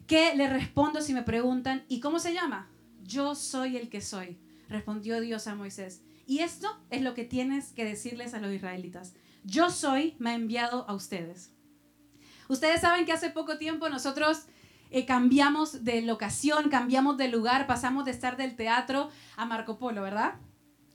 ¿Qué 0.05 0.35
le 0.35 0.49
respondo 0.49 0.99
si 0.99 1.13
me 1.13 1.23
preguntan, 1.23 1.85
¿y 1.87 2.01
cómo 2.01 2.19
se 2.19 2.33
llama? 2.33 2.69
yo 3.05 3.35
soy 3.35 3.77
el 3.77 3.87
que 3.87 4.01
soy, 4.01 4.37
respondió 4.67 5.21
Dios 5.21 5.47
a 5.47 5.55
Moisés. 5.55 6.01
Y 6.25 6.39
esto 6.39 6.67
es 6.89 7.01
lo 7.01 7.13
que 7.13 7.23
tienes 7.23 7.71
que 7.71 7.85
decirles 7.85 8.33
a 8.33 8.41
los 8.41 8.51
israelitas. 8.51 9.13
Yo 9.45 9.69
soy, 9.69 10.17
me 10.19 10.31
ha 10.31 10.33
enviado 10.33 10.83
a 10.89 10.93
ustedes. 10.93 11.53
Ustedes 12.49 12.81
saben 12.81 13.05
que 13.05 13.13
hace 13.13 13.29
poco 13.29 13.57
tiempo 13.57 13.87
nosotros 13.87 14.47
eh, 14.91 15.05
cambiamos 15.05 15.85
de 15.85 16.01
locación, 16.01 16.69
cambiamos 16.69 17.15
de 17.15 17.29
lugar, 17.29 17.65
pasamos 17.65 18.03
de 18.03 18.11
estar 18.11 18.35
del 18.35 18.57
teatro 18.57 19.09
a 19.37 19.45
Marco 19.45 19.79
Polo, 19.79 20.01
¿verdad? 20.01 20.35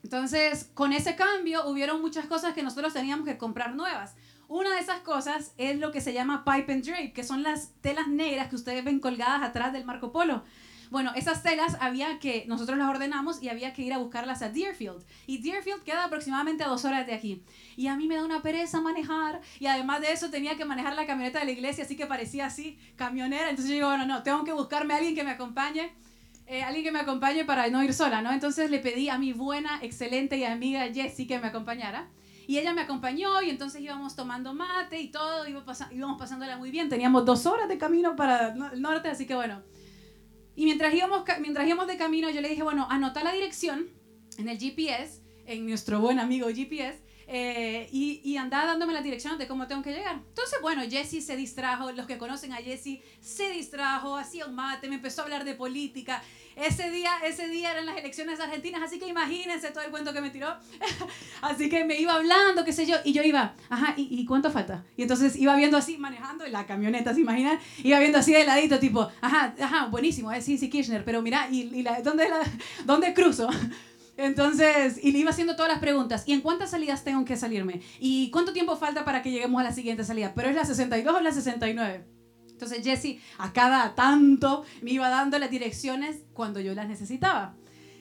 Entonces, 0.02 0.70
con 0.74 0.92
ese 0.92 1.16
cambio 1.16 1.66
hubieron 1.68 2.00
muchas 2.00 2.26
cosas 2.26 2.54
que 2.54 2.62
nosotros 2.62 2.92
teníamos 2.92 3.26
que 3.26 3.38
comprar 3.38 3.74
nuevas. 3.74 4.14
Una 4.48 4.74
de 4.74 4.80
esas 4.80 5.00
cosas 5.00 5.54
es 5.56 5.78
lo 5.78 5.92
que 5.92 6.00
se 6.00 6.12
llama 6.12 6.44
pipe 6.44 6.72
and 6.72 6.84
drape, 6.84 7.12
que 7.12 7.24
son 7.24 7.42
las 7.42 7.72
telas 7.80 8.08
negras 8.08 8.48
que 8.48 8.56
ustedes 8.56 8.84
ven 8.84 9.00
colgadas 9.00 9.42
atrás 9.42 9.72
del 9.72 9.84
Marco 9.84 10.12
Polo. 10.12 10.44
Bueno, 10.92 11.12
esas 11.16 11.42
telas 11.42 11.78
había 11.80 12.18
que, 12.18 12.44
nosotros 12.48 12.76
las 12.76 12.86
ordenamos 12.86 13.42
y 13.42 13.48
había 13.48 13.72
que 13.72 13.80
ir 13.80 13.94
a 13.94 13.98
buscarlas 13.98 14.42
a 14.42 14.50
Deerfield. 14.50 15.02
Y 15.26 15.38
Deerfield 15.38 15.82
queda 15.84 16.04
aproximadamente 16.04 16.64
a 16.64 16.68
dos 16.68 16.84
horas 16.84 17.06
de 17.06 17.14
aquí. 17.14 17.42
Y 17.76 17.86
a 17.86 17.96
mí 17.96 18.06
me 18.06 18.16
da 18.16 18.24
una 18.26 18.42
pereza 18.42 18.82
manejar. 18.82 19.40
Y 19.58 19.68
además 19.68 20.02
de 20.02 20.12
eso 20.12 20.28
tenía 20.28 20.58
que 20.58 20.66
manejar 20.66 20.94
la 20.94 21.06
camioneta 21.06 21.38
de 21.38 21.46
la 21.46 21.52
iglesia, 21.52 21.84
así 21.84 21.96
que 21.96 22.04
parecía 22.04 22.44
así, 22.44 22.78
camionera. 22.96 23.48
Entonces 23.48 23.70
yo 23.70 23.76
digo, 23.76 23.88
bueno, 23.88 24.04
no, 24.04 24.22
tengo 24.22 24.44
que 24.44 24.52
buscarme 24.52 24.92
a 24.92 24.98
alguien 24.98 25.14
que 25.14 25.24
me 25.24 25.30
acompañe. 25.30 25.92
Eh, 26.52 26.62
alguien 26.62 26.84
que 26.84 26.92
me 26.92 26.98
acompañe 26.98 27.46
para 27.46 27.66
no 27.70 27.82
ir 27.82 27.94
sola, 27.94 28.20
¿no? 28.20 28.30
Entonces 28.30 28.70
le 28.70 28.78
pedí 28.78 29.08
a 29.08 29.16
mi 29.16 29.32
buena, 29.32 29.78
excelente 29.80 30.36
y 30.36 30.44
amiga 30.44 30.86
Jessie 30.92 31.26
que 31.26 31.38
me 31.38 31.46
acompañara. 31.46 32.10
Y 32.46 32.58
ella 32.58 32.74
me 32.74 32.82
acompañó 32.82 33.40
y 33.40 33.48
entonces 33.48 33.80
íbamos 33.80 34.16
tomando 34.16 34.52
mate 34.52 35.00
y 35.00 35.10
todo, 35.10 35.46
íbamos 35.48 36.18
pasándola 36.18 36.58
muy 36.58 36.70
bien. 36.70 36.90
Teníamos 36.90 37.24
dos 37.24 37.46
horas 37.46 37.70
de 37.70 37.78
camino 37.78 38.16
para 38.16 38.48
el 38.48 38.82
norte, 38.82 39.08
así 39.08 39.24
que 39.26 39.34
bueno, 39.34 39.62
y 40.54 40.66
mientras 40.66 40.92
íbamos, 40.92 41.24
mientras 41.40 41.66
íbamos 41.66 41.86
de 41.86 41.96
camino, 41.96 42.28
yo 42.28 42.42
le 42.42 42.50
dije, 42.50 42.62
bueno, 42.62 42.86
anota 42.90 43.24
la 43.24 43.32
dirección 43.32 43.88
en 44.36 44.50
el 44.50 44.58
GPS, 44.58 45.22
en 45.46 45.66
nuestro 45.66 46.00
buen 46.00 46.18
amigo 46.18 46.48
GPS, 46.48 47.00
eh, 47.28 47.88
y, 47.90 48.20
y, 48.24 48.34
dándome 48.34 48.92
la 48.92 49.00
dirección 49.00 49.38
de 49.38 49.48
cómo 49.48 49.66
tengo 49.66 49.80
que 49.80 49.92
llegar. 49.92 50.16
Entonces, 50.16 50.58
bueno, 50.60 50.82
Jesse 50.82 51.24
se 51.24 51.34
distrajo, 51.34 51.90
los 51.92 52.06
que 52.06 52.18
conocen 52.18 52.52
a 52.52 52.56
Jesse 52.56 53.00
se 53.22 53.50
distrajo, 53.52 54.18
hacía 54.18 54.44
un 54.44 54.54
mate, 54.54 54.86
me 54.88 54.96
empezó 54.96 55.22
a 55.22 55.24
hablar 55.24 55.44
de 55.44 55.54
política. 55.54 56.22
Ese 56.56 56.90
día, 56.90 57.10
ese 57.24 57.48
día 57.48 57.72
eran 57.72 57.86
las 57.86 57.96
elecciones 57.96 58.38
argentinas, 58.40 58.82
así 58.82 58.98
que 58.98 59.06
imagínense 59.06 59.70
todo 59.70 59.84
el 59.84 59.90
cuento 59.90 60.12
que 60.12 60.20
me 60.20 60.30
tiró. 60.30 60.54
así 61.42 61.68
que 61.68 61.84
me 61.84 61.98
iba 61.98 62.14
hablando, 62.14 62.64
qué 62.64 62.72
sé 62.72 62.86
yo, 62.86 62.96
y 63.04 63.12
yo 63.12 63.22
iba, 63.22 63.54
ajá, 63.70 63.94
¿y, 63.96 64.08
¿y, 64.10 64.24
cuánto 64.24 64.50
falta? 64.50 64.84
Y 64.96 65.02
entonces 65.02 65.36
iba 65.36 65.56
viendo 65.56 65.76
así, 65.76 65.98
manejando 65.98 66.46
la 66.48 66.66
camioneta, 66.66 67.14
¿se 67.14 67.20
imaginan? 67.20 67.58
Iba 67.82 67.98
viendo 67.98 68.18
así 68.18 68.32
de 68.32 68.44
ladito, 68.44 68.78
tipo, 68.78 69.08
ajá, 69.20 69.54
ajá, 69.60 69.86
buenísimo, 69.86 70.32
eh, 70.32 70.42
sí, 70.42 70.58
sí, 70.58 70.68
Kirchner, 70.68 71.04
pero 71.04 71.22
mira, 71.22 71.48
¿y, 71.50 71.62
y 71.74 71.82
la, 71.82 72.00
¿dónde, 72.02 72.28
la, 72.28 72.40
dónde 72.84 73.14
cruzo? 73.14 73.48
Entonces, 74.16 75.02
y 75.02 75.12
le 75.12 75.18
iba 75.20 75.30
haciendo 75.30 75.56
todas 75.56 75.72
las 75.72 75.80
preguntas. 75.80 76.24
¿Y 76.26 76.32
en 76.34 76.42
cuántas 76.42 76.70
salidas 76.70 77.02
tengo 77.02 77.24
que 77.24 77.36
salirme? 77.36 77.80
¿Y 77.98 78.30
cuánto 78.30 78.52
tiempo 78.52 78.76
falta 78.76 79.04
para 79.04 79.22
que 79.22 79.30
lleguemos 79.30 79.60
a 79.60 79.64
la 79.64 79.72
siguiente 79.72 80.04
salida? 80.04 80.32
¿Pero 80.34 80.50
es 80.50 80.54
la 80.54 80.66
62 80.66 81.14
o 81.14 81.20
la 81.20 81.32
69? 81.32 82.04
Entonces 82.62 82.84
Jesse 82.84 83.20
a 83.38 83.52
cada 83.52 83.96
tanto 83.96 84.64
me 84.82 84.92
iba 84.92 85.08
dando 85.08 85.36
las 85.40 85.50
direcciones 85.50 86.22
cuando 86.32 86.60
yo 86.60 86.74
las 86.74 86.88
necesitaba. 86.88 87.56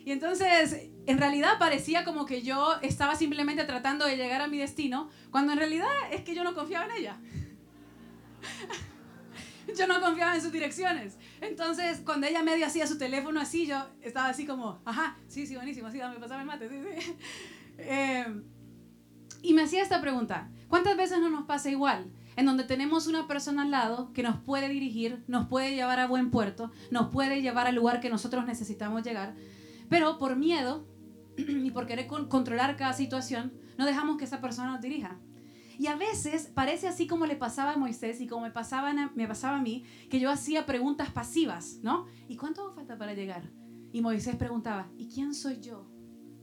Y 0.06 0.12
entonces, 0.12 0.90
en 1.08 1.18
realidad 1.18 1.58
parecía 1.58 2.04
como 2.04 2.28
que 2.28 2.44
yo 2.44 2.76
estaba 2.82 3.16
simplemente 3.16 3.64
tratando 3.64 4.06
de 4.06 4.18
llegar 4.18 4.42
a 4.42 4.48
mi 4.48 4.60
destino, 4.60 5.10
cuando 5.32 5.54
en 5.54 5.58
realidad 5.58 5.88
es 6.12 6.22
que 6.22 6.36
yo 6.36 6.44
no 6.44 6.54
confiaba 6.54 6.86
en 6.86 6.92
ella. 6.92 7.18
yo 9.78 9.88
no 9.88 10.00
confiaba 10.00 10.36
en 10.36 10.42
sus 10.42 10.52
direcciones. 10.52 11.18
Entonces, 11.40 12.02
cuando 12.06 12.28
ella 12.28 12.44
medio 12.44 12.68
hacía 12.68 12.86
su 12.86 13.00
teléfono 13.00 13.40
así, 13.40 13.66
yo 13.66 13.84
estaba 14.02 14.30
así 14.30 14.46
como, 14.46 14.80
ajá, 14.86 15.18
sí, 15.28 15.48
sí, 15.48 15.56
buenísimo, 15.56 15.90
sí, 15.90 15.98
dame, 15.98 16.20
pasame 16.20 16.42
el 16.42 16.48
mate, 16.48 16.70
sí, 16.70 16.76
sí. 16.76 17.16
Eh, 17.84 18.44
y 19.42 19.54
me 19.54 19.64
hacía 19.64 19.82
esta 19.82 20.02
pregunta, 20.02 20.52
¿cuántas 20.68 20.96
veces 20.96 21.20
no 21.20 21.30
nos 21.30 21.46
pasa 21.46 21.72
igual? 21.72 22.12
En 22.36 22.46
donde 22.46 22.64
tenemos 22.64 23.08
una 23.08 23.28
persona 23.28 23.64
al 23.64 23.72
lado 23.72 24.14
que 24.14 24.24
nos 24.24 24.38
puede 24.38 24.70
dirigir, 24.70 25.24
nos 25.28 25.48
puede 25.48 25.76
llevar 25.76 26.00
a 26.00 26.08
buen 26.08 26.32
puerto, 26.32 26.72
nos 26.90 27.10
puede 27.10 27.42
llevar 27.42 27.68
al 27.68 27.76
lugar 27.76 28.00
que 28.00 28.10
nosotros 28.10 28.46
necesitamos 28.46 29.04
llegar, 29.04 29.36
pero 29.90 30.18
por 30.18 30.36
miedo 30.38 30.88
y 31.38 31.72
por 31.72 31.88
querer 31.88 32.08
controlar 32.08 32.78
cada 32.78 32.94
situación, 32.94 33.54
no 33.78 33.86
dejamos 33.86 34.18
que 34.18 34.26
esa 34.26 34.42
persona 34.42 34.72
nos 34.72 34.82
dirija. 34.82 35.20
Y 35.78 35.88
a 35.88 35.96
veces 35.96 36.52
parece 36.54 36.88
así 36.88 37.08
como 37.08 37.26
le 37.26 37.36
pasaba 37.36 37.74
a 37.74 37.78
Moisés 37.78 38.22
y 38.22 38.28
como 38.28 38.44
me 38.44 38.52
pasaba, 38.52 38.94
me 38.94 39.28
pasaba 39.28 39.58
a 39.58 39.62
mí, 39.62 39.84
que 40.10 40.20
yo 40.20 40.30
hacía 40.30 40.66
preguntas 40.68 41.10
pasivas, 41.10 41.80
¿no? 41.82 42.06
¿Y 42.28 42.38
cuánto 42.38 42.72
falta 42.74 42.98
para 42.98 43.16
llegar? 43.16 43.50
Y 43.92 44.02
Moisés 44.02 44.36
preguntaba, 44.36 44.90
¿y 44.98 45.08
quién 45.08 45.34
soy 45.34 45.60
yo 45.60 45.90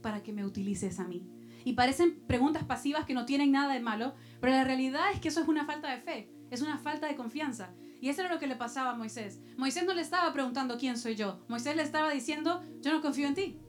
para 0.01 0.23
que 0.23 0.33
me 0.33 0.45
utilices 0.45 0.99
a 0.99 1.07
mí? 1.07 1.25
Y 1.63 1.73
parecen 1.73 2.19
preguntas 2.27 2.63
pasivas 2.63 3.05
que 3.05 3.13
no 3.13 3.25
tienen 3.25 3.51
nada 3.51 3.73
de 3.73 3.79
malo, 3.79 4.13
pero 4.39 4.53
la 4.53 4.63
realidad 4.63 5.11
es 5.13 5.19
que 5.19 5.27
eso 5.27 5.41
es 5.41 5.47
una 5.47 5.65
falta 5.65 5.91
de 5.91 6.01
fe, 6.01 6.29
es 6.49 6.61
una 6.61 6.77
falta 6.77 7.07
de 7.07 7.15
confianza. 7.15 7.73
Y 8.01 8.09
eso 8.09 8.21
era 8.21 8.33
lo 8.33 8.39
que 8.39 8.47
le 8.47 8.55
pasaba 8.55 8.91
a 8.91 8.95
Moisés. 8.95 9.41
Moisés 9.57 9.85
no 9.85 9.93
le 9.93 10.01
estaba 10.01 10.31
preguntando 10.31 10.77
quién 10.77 10.97
soy 10.97 11.15
yo. 11.15 11.39
Moisés 11.49 11.75
le 11.75 11.83
estaba 11.83 12.11
diciendo, 12.11 12.63
yo 12.79 12.93
no 12.93 13.01
confío 13.01 13.27
en 13.27 13.35
ti. 13.35 13.59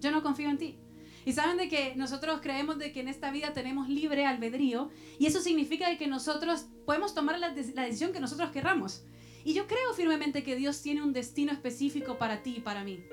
Yo 0.00 0.12
no 0.12 0.22
confío 0.22 0.48
en 0.48 0.58
ti. 0.58 0.78
Y 1.24 1.32
saben 1.32 1.56
de 1.56 1.68
que 1.68 1.94
nosotros 1.96 2.40
creemos 2.40 2.78
de 2.78 2.92
que 2.92 3.00
en 3.00 3.08
esta 3.08 3.30
vida 3.30 3.52
tenemos 3.52 3.88
libre 3.88 4.26
albedrío 4.26 4.90
y 5.18 5.26
eso 5.26 5.40
significa 5.40 5.96
que 5.96 6.08
nosotros 6.08 6.66
podemos 6.84 7.14
tomar 7.14 7.38
la, 7.38 7.48
la 7.48 7.82
decisión 7.84 8.12
que 8.12 8.20
nosotros 8.20 8.50
querramos. 8.50 9.04
Y 9.44 9.54
yo 9.54 9.66
creo 9.66 9.92
firmemente 9.94 10.42
que 10.42 10.56
Dios 10.56 10.82
tiene 10.82 11.02
un 11.02 11.12
destino 11.12 11.52
específico 11.52 12.18
para 12.18 12.42
ti 12.42 12.56
y 12.58 12.60
para 12.60 12.84
mí. 12.84 13.04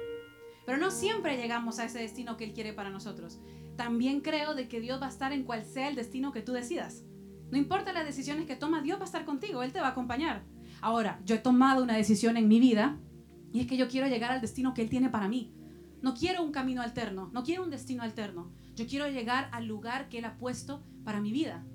Pero 0.65 0.77
no 0.77 0.91
siempre 0.91 1.37
llegamos 1.37 1.79
a 1.79 1.85
ese 1.85 1.99
destino 1.99 2.37
que 2.37 2.45
Él 2.45 2.53
quiere 2.53 2.73
para 2.73 2.89
nosotros. 2.89 3.39
También 3.75 4.21
creo 4.21 4.55
de 4.55 4.67
que 4.67 4.81
Dios 4.81 5.01
va 5.01 5.05
a 5.07 5.09
estar 5.09 5.31
en 5.31 5.43
cual 5.43 5.63
sea 5.65 5.87
el 5.87 5.95
destino 5.95 6.31
que 6.31 6.41
tú 6.41 6.53
decidas. 6.53 7.03
No 7.51 7.57
importa 7.57 7.93
las 7.93 8.05
decisiones 8.05 8.45
que 8.45 8.55
tomas, 8.55 8.83
Dios 8.83 8.99
va 8.99 9.03
a 9.03 9.05
estar 9.05 9.25
contigo, 9.25 9.63
Él 9.63 9.73
te 9.73 9.81
va 9.81 9.87
a 9.87 9.91
acompañar. 9.91 10.43
Ahora, 10.81 11.19
yo 11.25 11.35
he 11.35 11.39
tomado 11.39 11.83
una 11.83 11.95
decisión 11.95 12.37
en 12.37 12.47
mi 12.47 12.59
vida 12.59 12.97
y 13.51 13.61
es 13.61 13.67
que 13.67 13.77
yo 13.77 13.87
quiero 13.87 14.07
llegar 14.07 14.31
al 14.31 14.41
destino 14.41 14.73
que 14.73 14.81
Él 14.81 14.89
tiene 14.89 15.09
para 15.09 15.27
mí. 15.27 15.51
No 16.01 16.13
quiero 16.13 16.43
un 16.43 16.51
camino 16.51 16.81
alterno, 16.81 17.29
no 17.33 17.43
quiero 17.43 17.63
un 17.63 17.69
destino 17.69 18.03
alterno. 18.03 18.51
Yo 18.75 18.87
quiero 18.87 19.09
llegar 19.09 19.49
al 19.51 19.65
lugar 19.65 20.07
que 20.09 20.19
Él 20.19 20.25
ha 20.25 20.37
puesto 20.37 20.83
para 21.03 21.19
mi 21.19 21.31
vida. 21.31 21.65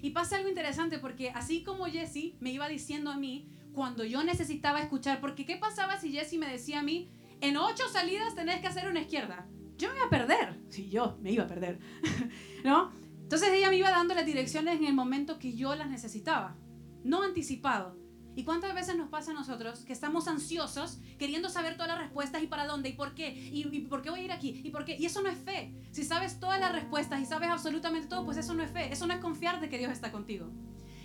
Y 0.00 0.10
pasa 0.10 0.36
algo 0.36 0.48
interesante 0.48 0.98
porque 0.98 1.30
así 1.30 1.62
como 1.62 1.84
Jesse 1.86 2.34
me 2.40 2.50
iba 2.50 2.68
diciendo 2.68 3.10
a 3.10 3.16
mí 3.16 3.48
cuando 3.72 4.04
yo 4.04 4.22
necesitaba 4.24 4.80
escuchar, 4.80 5.20
porque 5.20 5.46
¿qué 5.46 5.56
pasaba 5.56 5.98
si 5.98 6.12
Jesse 6.12 6.38
me 6.38 6.48
decía 6.48 6.80
a 6.80 6.82
mí, 6.82 7.10
en 7.42 7.56
ocho 7.56 7.88
salidas 7.88 8.34
tenés 8.34 8.60
que 8.60 8.68
hacer 8.68 8.88
una 8.88 9.00
izquierda? 9.00 9.46
Yo 9.76 9.90
me 9.90 9.96
iba 9.96 10.06
a 10.06 10.10
perder, 10.10 10.60
sí, 10.70 10.88
yo 10.88 11.18
me 11.20 11.32
iba 11.32 11.44
a 11.44 11.48
perder, 11.48 11.78
¿no? 12.64 12.90
Entonces 13.22 13.50
ella 13.52 13.68
me 13.70 13.76
iba 13.76 13.90
dando 13.90 14.14
las 14.14 14.26
direcciones 14.26 14.78
en 14.78 14.86
el 14.86 14.94
momento 14.94 15.38
que 15.38 15.54
yo 15.54 15.74
las 15.74 15.88
necesitaba, 15.88 16.56
no 17.02 17.22
anticipado. 17.22 18.00
¿Y 18.34 18.44
cuántas 18.44 18.74
veces 18.74 18.96
nos 18.96 19.08
pasa 19.08 19.32
a 19.32 19.34
nosotros 19.34 19.80
que 19.80 19.92
estamos 19.92 20.26
ansiosos 20.26 21.00
queriendo 21.18 21.50
saber 21.50 21.74
todas 21.74 21.88
las 21.88 21.98
respuestas 21.98 22.42
y 22.42 22.46
para 22.46 22.66
dónde 22.66 22.88
y 22.88 22.92
por 22.94 23.14
qué 23.14 23.28
y, 23.30 23.64
por 23.80 24.00
qué 24.00 24.08
voy 24.08 24.20
a 24.20 24.24
ir 24.24 24.32
aquí 24.32 24.62
y 24.64 24.70
por 24.70 24.86
qué? 24.86 24.96
Y 24.98 25.04
eso 25.04 25.20
no 25.20 25.28
es 25.28 25.38
fe. 25.38 25.74
Si 25.90 26.02
sabes 26.02 26.40
todas 26.40 26.58
las 26.58 26.72
respuestas 26.72 27.20
y 27.20 27.26
sabes 27.26 27.50
absolutamente 27.50 28.08
todo, 28.08 28.24
pues 28.24 28.38
eso 28.38 28.54
no 28.54 28.62
es 28.62 28.70
fe. 28.70 28.90
Eso 28.90 29.06
no 29.06 29.12
es 29.12 29.20
confiar 29.20 29.60
de 29.60 29.68
que 29.68 29.76
Dios 29.76 29.92
está 29.92 30.10
contigo. 30.12 30.50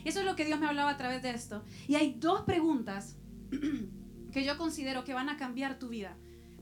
Eso 0.06 0.20
es 0.20 0.25
lo 0.25 0.38
que 0.38 0.46
Dios 0.46 0.58
me 0.58 0.67
hablaba 0.67 0.91
a 0.91 0.98
través 0.98 1.22
de 1.22 1.32
esto. 1.32 1.65
Y 1.88 1.96
hay 1.96 2.13
dos 2.13 2.44
preguntas 2.44 3.17
que 4.32 4.46
yo 4.46 4.58
considero 4.58 5.03
que 5.03 5.13
van 5.13 5.27
a 5.27 5.36
cambiar 5.36 5.79
tu 5.79 5.89
vida, 5.89 6.15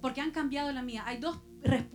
porque 0.06 0.22
han 0.22 0.30
cambiado 0.30 0.72
la 0.72 0.84
mía. 0.84 1.02
Hay 1.08 1.18
dos 1.18 1.42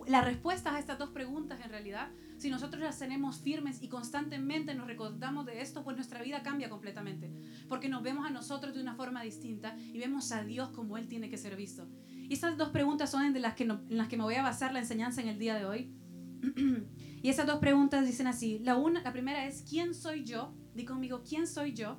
las 0.05 0.25
respuestas 0.25 0.73
a 0.73 0.79
estas 0.79 0.99
dos 0.99 1.11
preguntas 1.11 1.61
en 1.63 1.69
realidad 1.69 2.09
si 2.37 2.49
nosotros 2.49 2.83
las 2.83 2.99
tenemos 2.99 3.39
firmes 3.39 3.81
y 3.81 3.87
constantemente 3.87 4.75
nos 4.75 4.85
recordamos 4.85 5.45
de 5.45 5.61
esto, 5.61 5.85
pues 5.85 5.95
nuestra 5.95 6.21
vida 6.21 6.43
cambia 6.43 6.69
completamente. 6.69 7.31
Porque 7.69 7.87
nos 7.87 8.03
vemos 8.03 8.27
a 8.27 8.29
nosotros 8.29 8.75
de 8.75 8.81
una 8.81 8.95
forma 8.95 9.23
distinta 9.23 9.77
y 9.77 9.97
vemos 9.97 10.33
a 10.33 10.43
Dios 10.43 10.71
como 10.71 10.97
Él 10.97 11.07
tiene 11.07 11.29
que 11.29 11.37
ser 11.37 11.55
visto. 11.55 11.87
Y 12.09 12.33
estas 12.33 12.57
dos 12.57 12.71
preguntas 12.71 13.09
son 13.09 13.31
de 13.31 13.39
las 13.39 13.53
que 13.53 13.63
en 13.63 13.79
las 13.87 14.09
que 14.09 14.17
me 14.17 14.23
voy 14.23 14.35
a 14.35 14.43
basar 14.43 14.73
la 14.73 14.79
enseñanza 14.79 15.21
en 15.21 15.29
el 15.29 15.39
día 15.39 15.55
de 15.55 15.63
hoy. 15.63 15.95
y 17.23 17.29
esas 17.29 17.47
dos 17.47 17.59
preguntas 17.59 18.05
dicen 18.05 18.27
así. 18.27 18.59
La, 18.59 18.75
una, 18.75 19.01
la 19.03 19.13
primera 19.13 19.47
es, 19.47 19.63
¿quién 19.69 19.93
soy 19.93 20.25
yo? 20.25 20.53
Di 20.75 20.83
conmigo, 20.83 21.23
¿quién 21.23 21.47
soy 21.47 21.71
yo? 21.71 21.97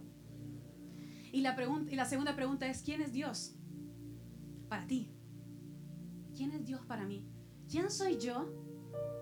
Y 1.32 1.40
la, 1.40 1.56
y 1.88 1.96
la 1.96 2.04
segunda 2.04 2.36
pregunta 2.36 2.66
es, 2.66 2.82
¿quién 2.82 3.00
es 3.00 3.14
Dios? 3.14 3.54
Para 4.68 4.86
ti. 4.86 5.10
¿Quién 6.36 6.52
es 6.52 6.64
Dios 6.64 6.80
para 6.86 7.04
mí? 7.04 7.26
¿Quién 7.70 7.90
soy 7.90 8.18
yo? 8.18 8.46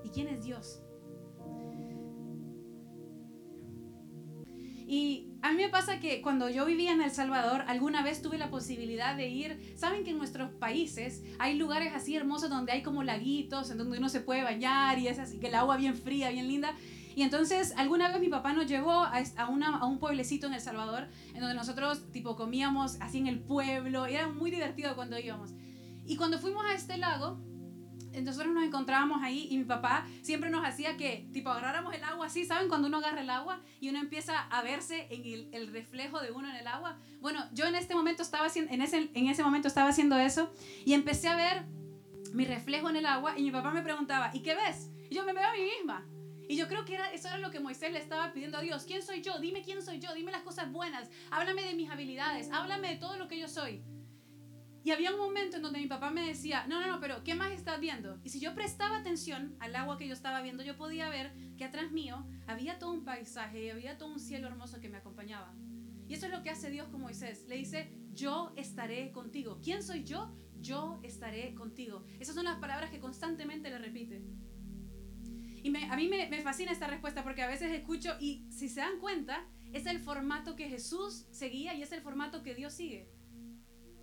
¿Y 0.05 0.11
quién 0.11 0.29
es 0.29 0.45
Dios? 0.45 0.83
Y 4.87 5.29
a 5.43 5.52
mí 5.52 5.62
me 5.62 5.69
pasa 5.69 6.00
que 6.00 6.21
cuando 6.21 6.50
yo 6.50 6.67
vivía 6.67 6.90
en 6.90 7.00
El 7.00 7.12
Salvador, 7.12 7.62
alguna 7.69 8.02
vez 8.02 8.23
tuve 8.23 8.38
la 8.38 8.50
posibilidad 8.50 9.17
de 9.17 9.29
ir, 9.29 9.75
saben 9.76 10.02
que 10.02 10.11
en 10.11 10.19
nuestros 10.19 10.50
países 10.50 11.23
hay 11.38 11.57
lugares 11.57 11.95
así 11.95 12.17
hermosos 12.17 12.50
donde 12.50 12.73
hay 12.73 12.83
como 12.83 13.05
laguitos, 13.05 13.71
en 13.71 13.79
donde 13.79 13.99
uno 13.99 14.09
se 14.09 14.21
puede 14.21 14.43
bañar 14.43 14.99
y 14.99 15.07
es 15.07 15.21
así, 15.21 15.38
que 15.38 15.47
el 15.47 15.55
agua 15.55 15.76
bien 15.76 15.95
fría, 15.95 16.31
bien 16.31 16.49
linda. 16.49 16.75
Y 17.14 17.23
entonces 17.23 17.73
alguna 17.76 18.09
vez 18.09 18.21
mi 18.21 18.29
papá 18.29 18.52
nos 18.52 18.67
llevó 18.67 18.93
a, 18.93 19.49
una, 19.49 19.79
a 19.79 19.87
un 19.87 20.00
pueblecito 20.00 20.49
en 20.49 20.55
El 20.55 20.61
Salvador, 20.61 21.07
en 21.35 21.40
donde 21.40 21.55
nosotros 21.55 22.11
tipo 22.11 22.35
comíamos 22.35 22.97
así 23.00 23.19
en 23.19 23.29
el 23.29 23.38
pueblo, 23.38 24.09
y 24.09 24.14
era 24.14 24.26
muy 24.26 24.50
divertido 24.50 24.97
cuando 24.97 25.19
íbamos. 25.21 25.52
Y 26.11 26.17
cuando 26.17 26.40
fuimos 26.40 26.64
a 26.67 26.75
este 26.75 26.99
lago, 26.99 27.38
nosotros 28.21 28.52
nos 28.52 28.64
encontrábamos 28.64 29.23
ahí 29.23 29.47
y 29.49 29.59
mi 29.59 29.64
papá 29.64 30.09
siempre 30.23 30.50
nos 30.50 30.67
hacía 30.67 30.97
que, 30.97 31.29
tipo, 31.33 31.50
agarráramos 31.50 31.95
el 31.95 32.02
agua 32.02 32.26
así, 32.26 32.45
¿saben? 32.45 32.69
Cuando 32.69 32.88
uno 32.88 32.97
agarra 32.97 33.21
el 33.21 33.31
agua 33.31 33.61
y 33.79 33.90
uno 33.90 34.00
empieza 34.00 34.40
a 34.40 34.61
verse 34.62 35.07
en 35.09 35.55
el, 35.55 35.69
reflejo 35.69 36.21
de 36.21 36.33
uno 36.33 36.50
en 36.50 36.57
el 36.57 36.67
agua. 36.67 36.99
Bueno, 37.21 37.45
yo 37.52 37.64
en 37.67 37.76
este 37.76 37.95
momento 37.95 38.25
estaba 38.25 38.49
en 38.52 38.83
ese, 38.83 39.09
en 39.14 39.29
ese 39.29 39.45
momento 39.45 39.69
estaba 39.69 39.90
haciendo 39.90 40.19
eso 40.19 40.52
y 40.85 40.95
empecé 40.95 41.29
a 41.29 41.37
ver 41.37 41.67
mi 42.33 42.45
reflejo 42.45 42.90
en 42.90 42.97
el 42.97 43.07
agua 43.07 43.38
y 43.38 43.45
mi 43.45 43.52
papá 43.52 43.71
me 43.71 43.83
preguntaba, 43.83 44.33
¿y 44.35 44.40
qué 44.40 44.57
ves? 44.57 44.90
Y 45.11 45.14
yo 45.14 45.25
me 45.25 45.33
veo 45.33 45.47
a 45.47 45.52
mí 45.52 45.62
misma. 45.62 46.05
Y 46.49 46.57
yo 46.57 46.67
creo 46.67 46.85
que 46.85 46.97
era, 46.97 47.12
eso 47.12 47.29
era 47.29 47.38
lo 47.38 47.52
que 47.52 47.61
Moisés 47.61 47.93
le 47.93 48.00
estaba 48.00 48.33
pidiendo 48.33 48.59
a 48.59 48.62
Dios. 48.62 48.83
¿Quién 48.85 49.00
soy 49.00 49.23
yo? 49.23 49.38
Dime 49.38 49.62
quién 49.62 49.81
soy 49.81 50.00
yo. 50.00 50.12
Dime 50.12 50.33
las 50.33 50.43
cosas 50.43 50.73
buenas. 50.73 51.09
Háblame 51.31 51.62
de 51.62 51.75
mis 51.75 51.88
habilidades. 51.88 52.50
Háblame 52.50 52.88
de 52.88 52.97
todo 52.97 53.17
lo 53.17 53.29
que 53.29 53.38
yo 53.38 53.47
soy. 53.47 53.85
Y 54.82 54.92
había 54.92 55.12
un 55.12 55.18
momento 55.18 55.56
en 55.56 55.62
donde 55.62 55.78
mi 55.78 55.87
papá 55.87 56.10
me 56.10 56.26
decía, 56.26 56.66
no, 56.66 56.80
no, 56.80 56.87
no, 56.87 57.00
pero 57.00 57.22
¿qué 57.22 57.34
más 57.34 57.52
estás 57.52 57.80
viendo? 57.80 58.18
Y 58.25 58.30
si 58.30 58.40
yo 58.40 58.54
prestaba 58.54 58.99
atención 58.99 59.54
al 59.60 59.76
agua 59.76 59.99
que 59.99 60.08
yo 60.08 60.14
estaba 60.14 60.40
viendo, 60.40 60.62
yo 60.62 60.76
podía 60.76 61.10
ver 61.10 61.32
que 61.58 61.64
atrás 61.64 61.92
mío 61.92 62.26
había 62.46 62.78
todo 62.78 62.92
un 62.92 63.04
paisaje 63.04 63.64
y 63.64 63.70
había 63.70 63.99
todo 63.99 64.10
un 64.10 64.18
cielo 64.18 64.49
hermoso 64.49 64.80
que 64.80 64.88
me 64.88 64.96
acompañaba. 64.96 65.54
Y 66.08 66.14
eso 66.14 66.26
es 66.26 66.32
lo 66.32 66.42
que 66.42 66.50
hace 66.50 66.70
Dios 66.70 66.88
con 66.88 67.02
Moisés. 67.02 67.44
Le 67.46 67.56
dice, 67.56 67.92
yo 68.12 68.52
estaré 68.56 69.12
contigo. 69.12 69.60
¿Quién 69.62 69.82
soy 69.82 70.02
yo? 70.04 70.34
Yo 70.60 70.99
estaré 71.02 71.54
contigo. 71.54 72.04
Esas 72.18 72.34
son 72.34 72.44
las 72.44 72.58
palabras 72.58 72.90
que 72.90 73.00
constantemente 73.00 73.70
le 73.70 73.78
repite. 73.78 74.22
Y 75.62 75.76
a 75.76 75.96
mí 75.96 76.08
me, 76.08 76.28
me 76.28 76.40
fascina 76.40 76.72
esta 76.72 76.87
respuesta 76.87 77.22
porque 77.22 77.42
a 77.42 77.49
veces 77.49 77.70
escucho 77.72 78.16
y 78.18 78.46
si 78.50 78.68
se 78.68 78.80
dan 78.80 78.99
cuenta, 78.99 79.46
es 79.72 79.87
el 79.87 80.00
formato 80.00 80.56
que 80.56 80.68
Jesús 80.68 81.26
seguía 81.30 81.75
y 81.75 81.82
es 81.82 81.92
el 81.92 82.00
formato 82.00 82.42
que 82.42 82.54
Dios 82.54 82.72
sigue. 82.72 83.08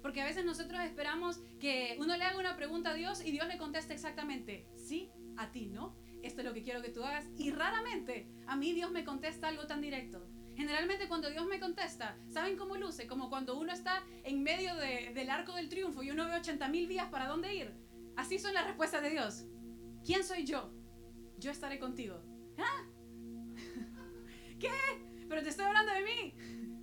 Porque 0.01 0.21
a 0.21 0.25
veces 0.25 0.45
nosotros 0.45 0.81
esperamos 0.81 1.41
que 1.59 1.97
uno 1.99 2.15
le 2.15 2.23
haga 2.23 2.39
una 2.39 2.55
pregunta 2.55 2.91
a 2.91 2.93
Dios 2.93 3.23
y 3.25 3.31
Dios 3.31 3.47
le 3.47 3.57
conteste 3.57 3.93
exactamente, 3.93 4.67
sí, 4.75 5.11
a 5.37 5.51
ti, 5.51 5.67
¿no? 5.67 5.95
esto 6.27 6.41
es 6.41 6.47
lo 6.47 6.53
que 6.53 6.63
quiero 6.63 6.81
que 6.81 6.89
tú 6.89 7.03
hagas. 7.03 7.25
Y 7.37 7.51
raramente 7.51 8.27
a 8.47 8.55
mí 8.55 8.73
Dios 8.73 8.91
me 8.91 9.03
contesta 9.03 9.47
algo 9.47 9.65
tan 9.65 9.81
directo. 9.81 10.27
Generalmente 10.55 11.07
cuando 11.07 11.29
Dios 11.29 11.45
me 11.45 11.59
contesta, 11.59 12.17
¿saben 12.29 12.57
cómo 12.57 12.77
luce? 12.77 13.07
Como 13.07 13.29
cuando 13.29 13.57
uno 13.59 13.71
está 13.71 14.03
en 14.23 14.41
medio 14.41 14.75
del 14.75 15.29
arco 15.29 15.53
del 15.53 15.69
triunfo 15.69 16.01
y 16.01 16.11
uno 16.11 16.25
ve 16.25 16.33
80 16.35 16.67
mil 16.69 16.87
vías 16.87 17.09
para 17.09 17.27
dónde 17.27 17.55
ir. 17.55 17.73
Así 18.15 18.39
son 18.39 18.53
las 18.53 18.65
respuestas 18.65 19.03
de 19.03 19.11
Dios. 19.11 19.45
¿Quién 20.03 20.23
soy 20.23 20.45
yo? 20.45 20.71
Yo 21.37 21.51
estaré 21.51 21.79
contigo. 21.79 22.23
¿Ah? 22.57 22.85
¿Qué? 24.59 24.71
Pero 25.29 25.43
te 25.43 25.49
estoy 25.49 25.65
hablando 25.65 25.93
de 25.93 26.01
mí. 26.01 26.76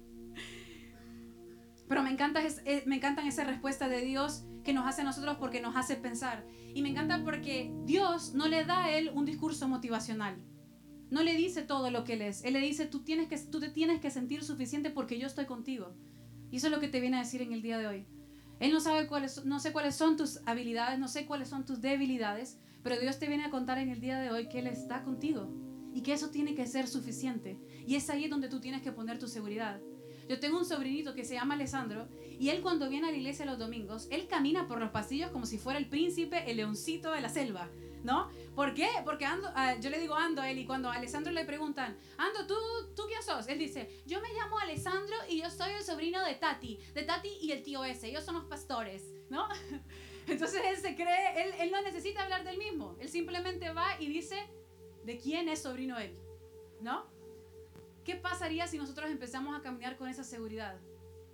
Pero 1.94 2.02
me, 2.02 2.10
encanta, 2.10 2.42
eh, 2.44 2.82
me 2.86 2.96
encantan 2.96 3.28
esas 3.28 3.46
respuestas 3.46 3.88
de 3.88 4.00
Dios 4.00 4.42
que 4.64 4.72
nos 4.72 4.84
hace 4.84 5.02
a 5.02 5.04
nosotros 5.04 5.36
porque 5.38 5.60
nos 5.60 5.76
hace 5.76 5.94
pensar. 5.94 6.44
Y 6.74 6.82
me 6.82 6.88
encanta 6.88 7.22
porque 7.22 7.72
Dios 7.84 8.34
no 8.34 8.48
le 8.48 8.64
da 8.64 8.86
a 8.86 8.98
él 8.98 9.12
un 9.14 9.24
discurso 9.24 9.68
motivacional. 9.68 10.34
No 11.10 11.22
le 11.22 11.36
dice 11.36 11.62
todo 11.62 11.92
lo 11.92 12.02
que 12.02 12.14
él 12.14 12.22
es. 12.22 12.44
Él 12.44 12.54
le 12.54 12.58
dice, 12.58 12.86
tú, 12.86 13.04
tienes 13.04 13.28
que, 13.28 13.38
tú 13.38 13.60
te 13.60 13.68
tienes 13.68 14.00
que 14.00 14.10
sentir 14.10 14.42
suficiente 14.42 14.90
porque 14.90 15.20
yo 15.20 15.28
estoy 15.28 15.46
contigo. 15.46 15.94
Y 16.50 16.56
eso 16.56 16.66
es 16.66 16.72
lo 16.72 16.80
que 16.80 16.88
te 16.88 16.98
viene 16.98 17.16
a 17.16 17.20
decir 17.20 17.42
en 17.42 17.52
el 17.52 17.62
día 17.62 17.78
de 17.78 17.86
hoy. 17.86 18.06
Él 18.58 18.72
no 18.72 18.80
sabe 18.80 19.06
cuáles, 19.06 19.44
no 19.44 19.60
sé 19.60 19.72
cuáles 19.72 19.94
son 19.94 20.16
tus 20.16 20.40
habilidades, 20.46 20.98
no 20.98 21.06
sé 21.06 21.26
cuáles 21.26 21.48
son 21.48 21.64
tus 21.64 21.80
debilidades, 21.80 22.58
pero 22.82 22.98
Dios 22.98 23.20
te 23.20 23.28
viene 23.28 23.44
a 23.44 23.50
contar 23.50 23.78
en 23.78 23.90
el 23.90 24.00
día 24.00 24.18
de 24.18 24.32
hoy 24.32 24.48
que 24.48 24.58
Él 24.58 24.66
está 24.66 25.04
contigo 25.04 25.48
y 25.94 26.02
que 26.02 26.12
eso 26.12 26.30
tiene 26.30 26.56
que 26.56 26.66
ser 26.66 26.88
suficiente. 26.88 27.56
Y 27.86 27.94
es 27.94 28.10
ahí 28.10 28.26
donde 28.26 28.48
tú 28.48 28.58
tienes 28.58 28.82
que 28.82 28.90
poner 28.90 29.20
tu 29.20 29.28
seguridad. 29.28 29.80
Yo 30.28 30.40
tengo 30.40 30.58
un 30.58 30.64
sobrinito 30.64 31.14
que 31.14 31.24
se 31.24 31.34
llama 31.34 31.54
Alessandro 31.54 32.08
y 32.38 32.48
él 32.48 32.62
cuando 32.62 32.88
viene 32.88 33.08
a 33.08 33.10
la 33.10 33.16
iglesia 33.16 33.44
los 33.44 33.58
domingos, 33.58 34.08
él 34.10 34.26
camina 34.26 34.66
por 34.66 34.80
los 34.80 34.90
pasillos 34.90 35.30
como 35.30 35.46
si 35.46 35.58
fuera 35.58 35.78
el 35.78 35.88
príncipe, 35.88 36.50
el 36.50 36.56
leoncito 36.56 37.12
de 37.12 37.20
la 37.20 37.28
selva, 37.28 37.68
¿no? 38.02 38.30
¿Por 38.54 38.74
qué? 38.74 38.88
Porque 39.04 39.24
ando, 39.24 39.50
ah, 39.54 39.74
yo 39.80 39.90
le 39.90 39.98
digo 39.98 40.14
ando 40.14 40.42
él 40.42 40.58
y 40.58 40.66
cuando 40.66 40.88
a 40.88 40.94
Alessandro 40.94 41.32
le 41.32 41.44
preguntan, 41.44 41.96
Ando, 42.16 42.46
¿tú, 42.46 42.54
¿tú 42.96 43.02
quién 43.06 43.22
sos? 43.22 43.48
Él 43.48 43.58
dice, 43.58 44.02
yo 44.06 44.20
me 44.20 44.32
llamo 44.32 44.58
Alessandro 44.58 45.16
y 45.28 45.40
yo 45.42 45.50
soy 45.50 45.72
el 45.72 45.82
sobrino 45.82 46.24
de 46.24 46.34
Tati, 46.34 46.78
de 46.94 47.02
Tati 47.02 47.28
y 47.40 47.52
el 47.52 47.62
tío 47.62 47.84
ese, 47.84 48.08
ellos 48.08 48.24
son 48.24 48.34
los 48.36 48.44
pastores, 48.44 49.14
¿no? 49.28 49.48
Entonces 50.26 50.62
él 50.64 50.76
se 50.78 50.96
cree, 50.96 51.42
él, 51.44 51.54
él 51.60 51.70
no 51.70 51.82
necesita 51.82 52.22
hablar 52.22 52.44
del 52.44 52.56
mismo, 52.56 52.96
él 52.98 53.08
simplemente 53.08 53.70
va 53.70 54.00
y 54.00 54.06
dice 54.06 54.36
de 55.04 55.18
quién 55.18 55.48
es 55.48 55.62
sobrino 55.62 55.98
él, 55.98 56.16
¿no? 56.80 57.13
¿Qué 58.04 58.16
pasaría 58.16 58.66
si 58.66 58.76
nosotros 58.76 59.10
empezamos 59.10 59.58
a 59.58 59.62
caminar 59.62 59.96
con 59.96 60.08
esa 60.08 60.24
seguridad? 60.24 60.76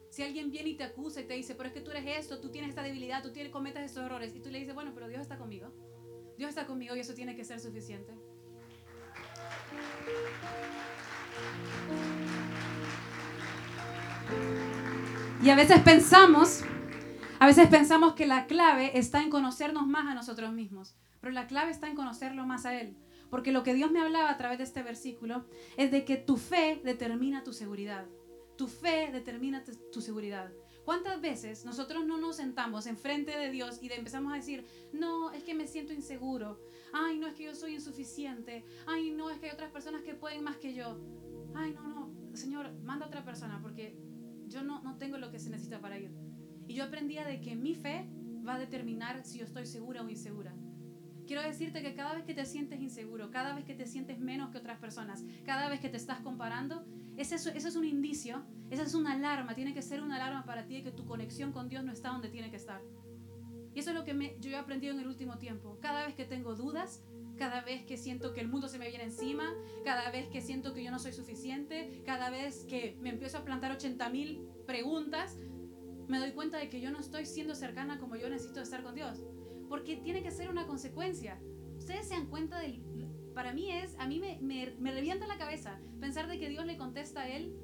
Si 0.08 0.22
alguien 0.22 0.50
viene 0.50 0.70
y 0.70 0.76
te 0.76 0.84
acusa 0.84 1.20
y 1.20 1.24
te 1.24 1.34
dice, 1.34 1.54
pero 1.56 1.68
es 1.68 1.74
que 1.74 1.80
tú 1.80 1.90
eres 1.90 2.18
esto, 2.18 2.40
tú 2.40 2.50
tienes 2.50 2.70
esta 2.70 2.82
debilidad, 2.82 3.22
tú 3.22 3.32
tienes, 3.32 3.52
cometes 3.52 3.82
estos 3.82 4.04
errores, 4.04 4.34
y 4.34 4.40
tú 4.40 4.50
le 4.50 4.60
dices, 4.60 4.74
bueno, 4.74 4.92
pero 4.94 5.08
Dios 5.08 5.20
está 5.20 5.36
conmigo. 5.36 5.72
Dios 6.38 6.48
está 6.48 6.66
conmigo 6.66 6.94
y 6.96 7.00
eso 7.00 7.14
tiene 7.14 7.36
que 7.36 7.44
ser 7.44 7.60
suficiente. 7.60 8.14
Y 15.42 15.50
a 15.50 15.56
veces 15.56 15.80
pensamos, 15.80 16.62
a 17.38 17.46
veces 17.46 17.68
pensamos 17.68 18.14
que 18.14 18.26
la 18.26 18.46
clave 18.46 18.96
está 18.98 19.22
en 19.22 19.30
conocernos 19.30 19.86
más 19.86 20.06
a 20.06 20.14
nosotros 20.14 20.52
mismos, 20.52 20.94
pero 21.20 21.32
la 21.32 21.46
clave 21.46 21.72
está 21.72 21.88
en 21.88 21.96
conocerlo 21.96 22.46
más 22.46 22.64
a 22.64 22.80
Él. 22.80 22.96
Porque 23.30 23.52
lo 23.52 23.62
que 23.62 23.75
Dios 23.75 23.90
me 23.90 24.00
hablaba 24.00 24.30
a 24.30 24.37
través 24.37 24.58
de 24.58 24.64
este 24.64 24.82
versículo 24.82 25.44
es 25.76 25.90
de 25.90 26.04
que 26.04 26.16
tu 26.16 26.37
fe 26.37 26.80
determina 26.84 27.44
tu 27.44 27.52
seguridad. 27.52 28.06
Tu 28.56 28.66
fe 28.66 29.10
determina 29.12 29.64
tu 29.92 30.00
seguridad. 30.00 30.52
¿Cuántas 30.84 31.20
veces 31.20 31.64
nosotros 31.64 32.04
no 32.04 32.18
nos 32.18 32.37
sentamos 32.37 32.87
enfrente 32.87 33.37
de 33.37 33.50
Dios 33.50 33.78
y 33.82 33.92
empezamos 33.92 34.32
a 34.32 34.37
decir, 34.37 34.66
no, 34.92 35.30
es 35.30 35.44
que 35.44 35.54
me 35.54 35.66
siento 35.66 35.92
inseguro, 35.92 36.60
ay, 36.92 37.18
no 37.18 37.26
es 37.26 37.34
que 37.34 37.44
yo 37.44 37.54
soy 37.54 37.75
insuficiente, 37.75 38.64
ay, 38.87 39.10
no, 39.10 39.30
es 39.30 39.38
que 39.38 39.46
hay 39.46 39.52
otras 39.52 39.70
personas 39.70 40.02
que 40.02 40.14
pueden 40.14 40.42
más 40.42 40.56
que 40.56 40.75
yo, 40.75 40.99
ay, 41.54 41.75
no, 41.75 41.88
no, 41.88 42.37
Señor, 42.37 42.72
manda 42.82 43.06
a 43.06 43.08
otra 43.08 43.25
persona 43.25 43.60
porque 43.62 43.96
yo 44.49 44.62
no, 44.62 44.82
no 44.82 44.96
tengo 44.99 45.18
lo 45.18 45.30
que 45.30 45.38
se 45.38 45.50
necesita 45.50 45.80
para 45.80 45.99
ir. 45.99 46.10
Y 46.66 46.75
yo 46.75 46.84
aprendía 46.84 47.25
de 47.25 47.40
que 47.40 47.54
mi 47.54 47.75
fe 47.75 48.08
va 48.46 48.54
a 48.54 48.58
determinar 48.58 49.25
si 49.25 49.38
yo 49.38 49.44
estoy 49.44 49.66
segura 49.66 50.02
o 50.02 50.08
insegura. 50.08 50.54
Quiero 51.30 51.44
decirte 51.44 51.80
que 51.80 51.94
cada 51.94 52.12
vez 52.14 52.25
que 52.25 52.34
te 52.34 52.44
sientes 52.44 52.80
inseguro, 52.80 53.30
cada 53.30 53.54
vez 53.54 53.64
que 53.64 53.72
te 53.72 53.86
sientes 53.86 54.19
menos 54.19 54.50
que 54.50 54.58
otras 54.58 54.80
personas, 54.80 55.25
cada 55.47 55.69
vez 55.69 55.78
que 55.78 55.88
te 55.88 55.97
estás 55.97 56.19
comparando, 56.19 56.84
ese 57.16 57.36
es, 57.36 57.47
es 57.47 57.76
un 57.76 57.84
indicio, 57.84 58.43
esa 58.69 58.82
es 58.82 58.95
una 58.95 59.12
alarma, 59.12 59.54
tiene 59.54 59.73
que 59.73 59.80
ser 59.80 60.02
una 60.02 60.16
alarma 60.16 60.45
para 60.45 60.66
ti 60.66 60.75
de 60.75 60.82
que 60.82 60.90
tu 60.90 61.06
conexión 61.06 61.52
con 61.52 61.69
Dios 61.69 61.84
no 61.84 61.93
está 61.93 62.08
donde 62.08 62.30
tiene 62.30 62.50
que 62.50 62.56
estar. 62.56 62.82
Y 63.73 63.78
eso 63.78 63.90
es 63.90 63.97
lo 63.97 64.04
que 64.04 64.12
me, 64.12 64.38
yo 64.40 64.50
he 64.50 64.56
aprendido 64.56 64.93
en 64.93 64.99
el 64.99 65.06
último 65.06 65.38
tiempo. 65.38 65.78
Cada 65.80 66.04
vez 66.04 66.16
que 66.16 66.25
tengo 66.25 66.56
dudas, 66.56 67.00
cada 67.38 67.60
vez 67.60 67.84
que 67.84 67.97
siento 67.97 68.34
que 68.34 68.40
el 68.40 68.49
mundo 68.49 68.66
se 68.66 68.80
me 68.80 68.88
viene 68.88 69.04
encima, 69.04 69.54
cada 69.84 70.10
vez 70.10 70.26
que 70.30 70.40
siento 70.40 70.75
que 70.75 70.82
yo 70.82 70.90
no 70.90 70.99
soy 70.99 71.12
suficiente, 71.12 72.02
cada 72.04 72.30
vez 72.30 72.64
que 72.64 72.99
me 73.00 73.10
empiezo 73.10 73.38
a 73.38 73.45
plantar 73.45 73.71
80 73.71 74.08
mil 74.08 74.49
preguntas, 74.66 75.36
me 76.08 76.19
doy 76.19 76.32
cuenta 76.32 76.58
de 76.58 76.69
que 76.69 76.80
yo 76.80 76.90
no 76.90 76.99
estoy 76.99 77.25
siendo 77.25 77.54
cercana 77.54 78.00
como 78.00 78.16
yo 78.16 78.28
necesito 78.28 78.60
estar 78.60 78.82
con 78.82 78.97
Dios 78.97 79.23
porque 79.71 79.97
tiene 79.97 80.21
que 80.21 80.33
ser 80.33 80.50
una 80.50 80.67
consecuencia. 80.67 81.41
Ustedes 81.78 82.09
se 82.09 82.15
dan 82.15 82.26
cuenta 82.26 82.59
del... 82.59 82.83
Para 83.33 83.54
mí 83.54 83.71
es, 83.71 83.97
a 84.00 84.09
mí 84.09 84.19
me, 84.19 84.37
me, 84.43 84.91
revienta 84.91 85.28
la 85.28 85.39
cabeza 85.39 85.78
pensar 86.00 86.26
de 86.26 86.41
que 86.41 86.49
Dios 86.49 86.67
le 86.67 86.76
contesta 86.76 87.21
a 87.21 87.28
él, 87.28 87.56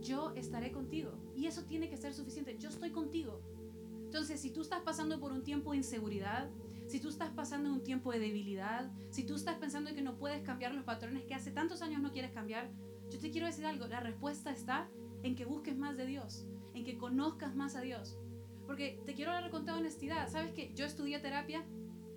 yo 0.00 0.32
estaré 0.34 0.72
contigo. 0.72 1.12
Y 1.36 1.46
eso 1.46 1.64
tiene 1.64 1.90
que 1.90 1.98
ser 1.98 2.14
suficiente, 2.14 2.56
yo 2.58 2.70
estoy 2.70 2.90
contigo. 2.90 3.42
Entonces, 4.04 4.40
si 4.40 4.50
tú 4.50 4.62
estás 4.62 4.80
pasando 4.80 5.20
por 5.20 5.30
un 5.30 5.44
tiempo 5.44 5.72
de 5.72 5.76
inseguridad, 5.76 6.48
si 6.86 6.98
tú 7.00 7.10
estás 7.10 7.28
pasando 7.30 7.70
un 7.70 7.82
tiempo 7.82 8.12
de 8.12 8.18
debilidad, 8.18 8.90
si 9.10 9.24
tú 9.24 9.34
estás 9.34 9.58
pensando 9.58 9.94
que 9.94 10.00
no 10.00 10.16
puedes 10.16 10.42
cambiar 10.42 10.74
los 10.74 10.84
patrones 10.84 11.24
que 11.24 11.34
hace 11.34 11.50
tantos 11.50 11.82
años 11.82 12.00
no 12.00 12.12
quieres 12.12 12.32
cambiar, 12.32 12.70
yo 13.10 13.18
te 13.18 13.30
quiero 13.30 13.46
decir 13.46 13.66
algo, 13.66 13.86
la 13.88 14.00
respuesta 14.00 14.50
está 14.50 14.88
en 15.22 15.36
que 15.36 15.44
busques 15.44 15.76
más 15.76 15.98
de 15.98 16.06
Dios, 16.06 16.46
en 16.72 16.82
que 16.82 16.96
conozcas 16.96 17.54
más 17.54 17.76
a 17.76 17.82
Dios. 17.82 18.18
Porque 18.72 18.98
te 19.04 19.12
quiero 19.12 19.32
hablar 19.32 19.50
con 19.50 19.66
toda 19.66 19.76
honestidad. 19.76 20.30
Sabes 20.30 20.52
que 20.52 20.72
yo 20.74 20.86
estudié 20.86 21.18
terapia 21.18 21.62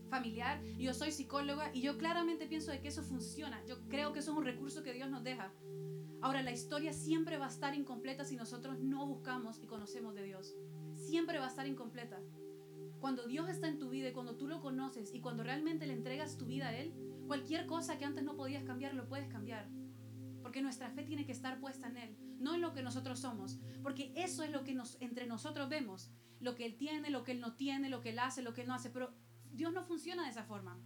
familiar, 0.10 0.64
yo 0.78 0.94
soy 0.94 1.12
psicóloga 1.12 1.70
y 1.74 1.82
yo 1.82 1.98
claramente 1.98 2.48
pienso 2.48 2.72
de 2.72 2.80
que 2.80 2.88
eso 2.88 3.04
funciona. 3.04 3.62
Yo 3.66 3.86
creo 3.90 4.14
que 4.14 4.20
eso 4.20 4.32
es 4.32 4.38
un 4.38 4.46
recurso 4.46 4.82
que 4.82 4.94
Dios 4.94 5.10
nos 5.10 5.22
deja. 5.22 5.52
Ahora, 6.22 6.44
la 6.44 6.54
historia 6.54 6.94
siempre 6.94 7.38
va 7.38 7.48
a 7.48 7.50
estar 7.50 7.76
incompleta 7.76 8.24
si 8.24 8.38
nosotros 8.38 8.80
no 8.80 9.06
buscamos 9.06 9.60
y 9.62 9.68
conocemos 9.68 10.16
de 10.16 10.24
Dios. 10.24 10.56
Siempre 10.94 11.40
va 11.40 11.48
a 11.48 11.50
estar 11.50 11.68
incompleta. 11.68 12.22
Cuando 13.02 13.28
Dios 13.28 13.50
está 13.50 13.68
en 13.68 13.78
tu 13.78 13.90
vida 13.90 14.08
y 14.08 14.14
cuando 14.14 14.38
tú 14.38 14.48
lo 14.48 14.62
conoces 14.62 15.14
y 15.14 15.20
cuando 15.20 15.44
realmente 15.44 15.86
le 15.86 15.92
entregas 15.92 16.38
tu 16.38 16.46
vida 16.46 16.70
a 16.70 16.78
Él, 16.78 16.94
cualquier 17.28 17.66
cosa 17.66 17.98
que 17.98 18.06
antes 18.06 18.24
no 18.24 18.38
podías 18.38 18.64
cambiar, 18.64 18.94
lo 18.94 19.10
puedes 19.10 19.28
cambiar. 19.28 19.68
Porque 20.42 20.62
nuestra 20.62 20.90
fe 20.90 21.04
tiene 21.04 21.26
que 21.26 21.34
estar 21.34 21.60
puesta 21.60 21.90
en 21.90 21.98
Él, 21.98 22.18
no 22.40 22.56
en 22.56 22.62
lo 22.62 22.72
que 22.72 22.82
nosotros 22.82 23.20
somos. 23.20 23.60
Porque 23.84 24.14
eso 24.16 24.42
es 24.42 24.52
lo 24.52 24.64
que 24.64 24.74
nos, 24.74 24.96
entre 25.02 25.28
nosotros 25.28 25.68
vemos 25.68 26.14
lo 26.40 26.56
que 26.56 26.66
Él 26.66 26.76
tiene, 26.76 27.10
lo 27.10 27.24
que 27.24 27.32
Él 27.32 27.40
no 27.40 27.56
tiene, 27.56 27.90
lo 27.90 28.02
que 28.02 28.10
Él 28.10 28.20
hace, 28.20 28.42
lo 28.42 28.54
que 28.54 28.62
Él 28.62 28.68
no 28.68 28.74
hace. 28.74 28.90
Pero 28.90 29.14
Dios 29.52 29.74
no 29.74 29.84
funciona 29.84 30.24
de 30.24 30.30
esa 30.30 30.44
forma. 30.44 30.80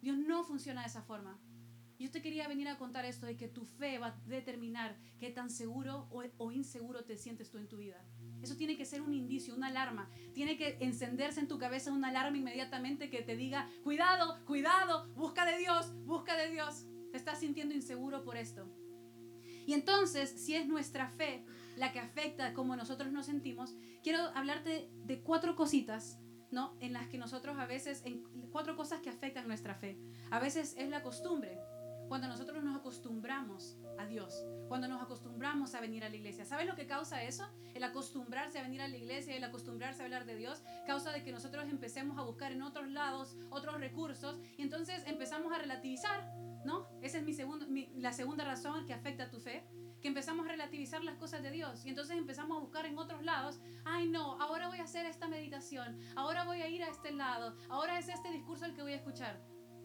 Dios 0.00 0.16
no 0.18 0.44
funciona 0.44 0.82
de 0.82 0.88
esa 0.88 1.02
forma. 1.02 1.38
Yo 1.98 2.10
te 2.10 2.20
quería 2.20 2.48
venir 2.48 2.66
a 2.66 2.78
contar 2.78 3.04
esto 3.04 3.26
de 3.26 3.36
que 3.36 3.46
tu 3.46 3.64
fe 3.64 3.98
va 3.98 4.08
a 4.08 4.20
determinar 4.26 4.98
qué 5.20 5.30
tan 5.30 5.48
seguro 5.48 6.08
o, 6.10 6.24
o, 6.38 6.50
inseguro 6.50 7.04
te 7.04 7.16
sientes 7.16 7.48
tú 7.48 7.58
en 7.58 7.68
tu 7.68 7.76
vida. 7.76 8.04
Eso 8.42 8.56
tiene 8.56 8.76
que 8.76 8.84
ser 8.84 9.02
un 9.02 9.14
indicio, 9.14 9.54
una 9.54 9.68
alarma. 9.68 10.10
Tiene 10.34 10.56
que 10.56 10.78
encenderse 10.80 11.38
en 11.38 11.46
tu 11.46 11.58
cabeza 11.58 11.92
una 11.92 12.08
alarma 12.08 12.36
inmediatamente 12.36 13.08
que 13.08 13.22
te 13.22 13.36
diga, 13.36 13.70
cuidado, 13.84 14.44
cuidado, 14.46 15.06
busca 15.14 15.46
de 15.46 15.58
Dios, 15.58 15.94
busca 16.04 16.36
de 16.36 16.50
Dios. 16.50 16.86
Te 17.12 17.18
estás 17.18 17.38
sintiendo 17.38 17.72
inseguro 17.72 18.24
por 18.24 18.36
esto. 18.36 18.68
Y 19.64 19.74
entonces, 19.74 20.28
si 20.30 20.56
es 20.56 20.66
nuestra 20.66 21.08
fe 21.08 21.44
la 21.76 21.92
que 21.92 22.00
afecta 22.00 22.52
cómo 22.54 22.76
nosotros 22.76 23.12
nos 23.12 23.26
sentimos, 23.26 23.74
quiero 24.02 24.20
hablarte 24.34 24.90
de 25.04 25.20
cuatro 25.22 25.56
cositas, 25.56 26.18
¿no? 26.50 26.76
En 26.80 26.92
las 26.92 27.08
que 27.08 27.18
nosotros 27.18 27.58
a 27.58 27.66
veces, 27.66 28.02
en, 28.04 28.22
cuatro 28.50 28.76
cosas 28.76 29.00
que 29.00 29.10
afectan 29.10 29.46
nuestra 29.46 29.74
fe. 29.74 29.98
A 30.30 30.38
veces 30.38 30.74
es 30.76 30.88
la 30.88 31.02
costumbre, 31.02 31.58
cuando 32.08 32.28
nosotros 32.28 32.62
nos 32.62 32.76
acostumbramos 32.76 33.78
a 33.98 34.04
Dios, 34.04 34.44
cuando 34.68 34.86
nos 34.86 35.00
acostumbramos 35.00 35.74
a 35.74 35.80
venir 35.80 36.04
a 36.04 36.10
la 36.10 36.16
iglesia. 36.16 36.44
¿Sabes 36.44 36.66
lo 36.66 36.76
que 36.76 36.86
causa 36.86 37.22
eso? 37.22 37.48
El 37.74 37.82
acostumbrarse 37.84 38.58
a 38.58 38.62
venir 38.62 38.82
a 38.82 38.88
la 38.88 38.96
iglesia, 38.98 39.34
el 39.34 39.44
acostumbrarse 39.44 40.02
a 40.02 40.04
hablar 40.04 40.26
de 40.26 40.36
Dios, 40.36 40.62
causa 40.86 41.10
de 41.10 41.22
que 41.22 41.32
nosotros 41.32 41.64
empecemos 41.70 42.18
a 42.18 42.22
buscar 42.22 42.52
en 42.52 42.60
otros 42.62 42.90
lados 42.90 43.36
otros 43.48 43.80
recursos 43.80 44.38
y 44.58 44.62
entonces 44.62 45.04
empezamos 45.06 45.52
a 45.52 45.58
relativizar, 45.58 46.34
¿no? 46.66 46.86
Esa 47.00 47.16
es 47.16 47.24
mi 47.24 47.32
segundo, 47.32 47.66
la 47.96 48.12
segunda 48.12 48.44
razón 48.44 48.84
que 48.84 48.92
afecta 48.92 49.24
a 49.24 49.30
tu 49.30 49.40
fe 49.40 49.64
que 50.02 50.08
empezamos 50.08 50.44
a 50.44 50.50
relativizar 50.50 51.02
las 51.04 51.16
cosas 51.16 51.42
de 51.42 51.52
Dios 51.52 51.86
y 51.86 51.88
entonces 51.88 52.18
empezamos 52.18 52.56
a 52.56 52.60
buscar 52.60 52.84
en 52.86 52.98
otros 52.98 53.22
lados, 53.22 53.60
ay 53.84 54.08
no, 54.08 54.40
ahora 54.42 54.66
voy 54.68 54.78
a 54.78 54.84
hacer 54.84 55.06
esta 55.06 55.28
meditación, 55.28 55.98
ahora 56.16 56.44
voy 56.44 56.60
a 56.60 56.68
ir 56.68 56.82
a 56.82 56.88
este 56.88 57.12
lado, 57.12 57.56
ahora 57.68 57.98
es 57.98 58.08
este 58.08 58.32
discurso 58.32 58.66
el 58.66 58.74
que 58.74 58.82
voy 58.82 58.92
a 58.92 58.96
escuchar. 58.96 59.40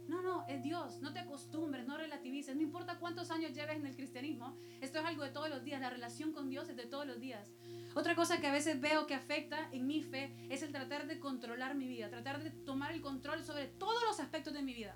No, 0.07 0.21
no, 0.21 0.47
es 0.47 0.63
Dios, 0.63 1.01
no 1.01 1.11
te 1.11 1.19
acostumbres, 1.19 1.85
no 1.85 1.97
relativices, 1.97 2.55
no 2.55 2.61
importa 2.61 2.97
cuántos 2.97 3.29
años 3.29 3.53
lleves 3.53 3.75
en 3.75 3.85
el 3.85 3.95
cristianismo, 3.95 4.57
esto 4.81 4.99
es 4.99 5.05
algo 5.05 5.23
de 5.23 5.31
todos 5.31 5.49
los 5.49 5.63
días, 5.63 5.81
la 5.81 5.89
relación 5.89 6.31
con 6.31 6.49
Dios 6.49 6.69
es 6.69 6.77
de 6.77 6.85
todos 6.85 7.05
los 7.05 7.19
días. 7.19 7.51
Otra 7.93 8.15
cosa 8.15 8.39
que 8.39 8.47
a 8.47 8.51
veces 8.51 8.79
veo 8.79 9.05
que 9.05 9.15
afecta 9.15 9.69
en 9.71 9.85
mi 9.85 10.01
fe 10.01 10.33
es 10.49 10.63
el 10.63 10.71
tratar 10.71 11.07
de 11.07 11.19
controlar 11.19 11.75
mi 11.75 11.87
vida, 11.87 12.09
tratar 12.09 12.41
de 12.41 12.51
tomar 12.51 12.93
el 12.93 13.01
control 13.01 13.43
sobre 13.43 13.67
todos 13.67 14.01
los 14.03 14.19
aspectos 14.19 14.53
de 14.53 14.63
mi 14.63 14.73
vida. 14.73 14.95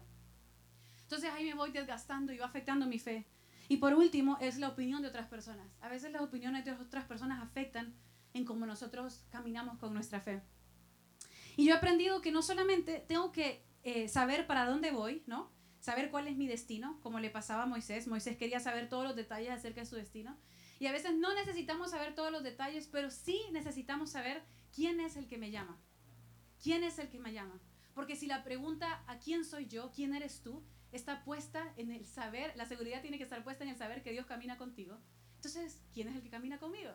Entonces 1.03 1.29
ahí 1.31 1.45
me 1.45 1.55
voy 1.55 1.71
desgastando 1.71 2.31
y 2.31 2.37
va 2.37 2.45
afectando 2.45 2.87
mi 2.87 2.97
fe. 2.97 3.27
Y 3.71 3.77
por 3.77 3.93
último 3.93 4.37
es 4.41 4.57
la 4.57 4.67
opinión 4.67 5.01
de 5.01 5.07
otras 5.07 5.27
personas. 5.29 5.65
A 5.79 5.87
veces 5.87 6.11
las 6.11 6.21
opiniones 6.21 6.65
de 6.65 6.73
otras 6.73 7.05
personas 7.05 7.41
afectan 7.41 7.95
en 8.33 8.43
cómo 8.43 8.65
nosotros 8.65 9.23
caminamos 9.29 9.77
con 9.77 9.93
nuestra 9.93 10.19
fe. 10.19 10.41
Y 11.55 11.67
yo 11.67 11.73
he 11.73 11.77
aprendido 11.77 12.21
que 12.21 12.33
no 12.33 12.41
solamente 12.41 12.99
tengo 13.07 13.31
que 13.31 13.63
eh, 13.83 14.09
saber 14.09 14.45
para 14.45 14.65
dónde 14.65 14.91
voy, 14.91 15.23
¿no? 15.25 15.53
Saber 15.79 16.11
cuál 16.11 16.27
es 16.27 16.35
mi 16.35 16.47
destino, 16.47 16.99
como 17.01 17.21
le 17.21 17.29
pasaba 17.29 17.63
a 17.63 17.65
Moisés. 17.65 18.09
Moisés 18.09 18.35
quería 18.35 18.59
saber 18.59 18.89
todos 18.89 19.05
los 19.05 19.15
detalles 19.15 19.51
acerca 19.51 19.79
de 19.79 19.87
su 19.87 19.95
destino. 19.95 20.35
Y 20.81 20.87
a 20.87 20.91
veces 20.91 21.15
no 21.15 21.33
necesitamos 21.33 21.91
saber 21.91 22.13
todos 22.13 22.29
los 22.29 22.43
detalles, 22.43 22.89
pero 22.91 23.09
sí 23.09 23.39
necesitamos 23.53 24.09
saber 24.09 24.43
quién 24.75 24.99
es 24.99 25.15
el 25.15 25.27
que 25.27 25.37
me 25.37 25.49
llama. 25.49 25.79
¿Quién 26.61 26.83
es 26.83 26.99
el 26.99 27.07
que 27.07 27.19
me 27.19 27.31
llama? 27.31 27.57
Porque 27.93 28.17
si 28.17 28.27
la 28.27 28.43
pregunta 28.43 29.01
¿a 29.07 29.19
quién 29.19 29.45
soy 29.45 29.67
yo? 29.67 29.93
¿Quién 29.95 30.13
eres 30.13 30.41
tú? 30.41 30.61
Está 30.91 31.23
puesta 31.23 31.73
en 31.77 31.91
el 31.91 32.05
saber, 32.05 32.53
la 32.55 32.65
seguridad 32.65 33.01
tiene 33.01 33.17
que 33.17 33.23
estar 33.23 33.43
puesta 33.43 33.63
en 33.63 33.69
el 33.69 33.77
saber 33.77 34.03
que 34.03 34.11
Dios 34.11 34.25
camina 34.25 34.57
contigo. 34.57 34.97
Entonces, 35.35 35.81
¿quién 35.93 36.07
es 36.07 36.15
el 36.15 36.21
que 36.21 36.29
camina 36.29 36.59
conmigo? 36.59 36.91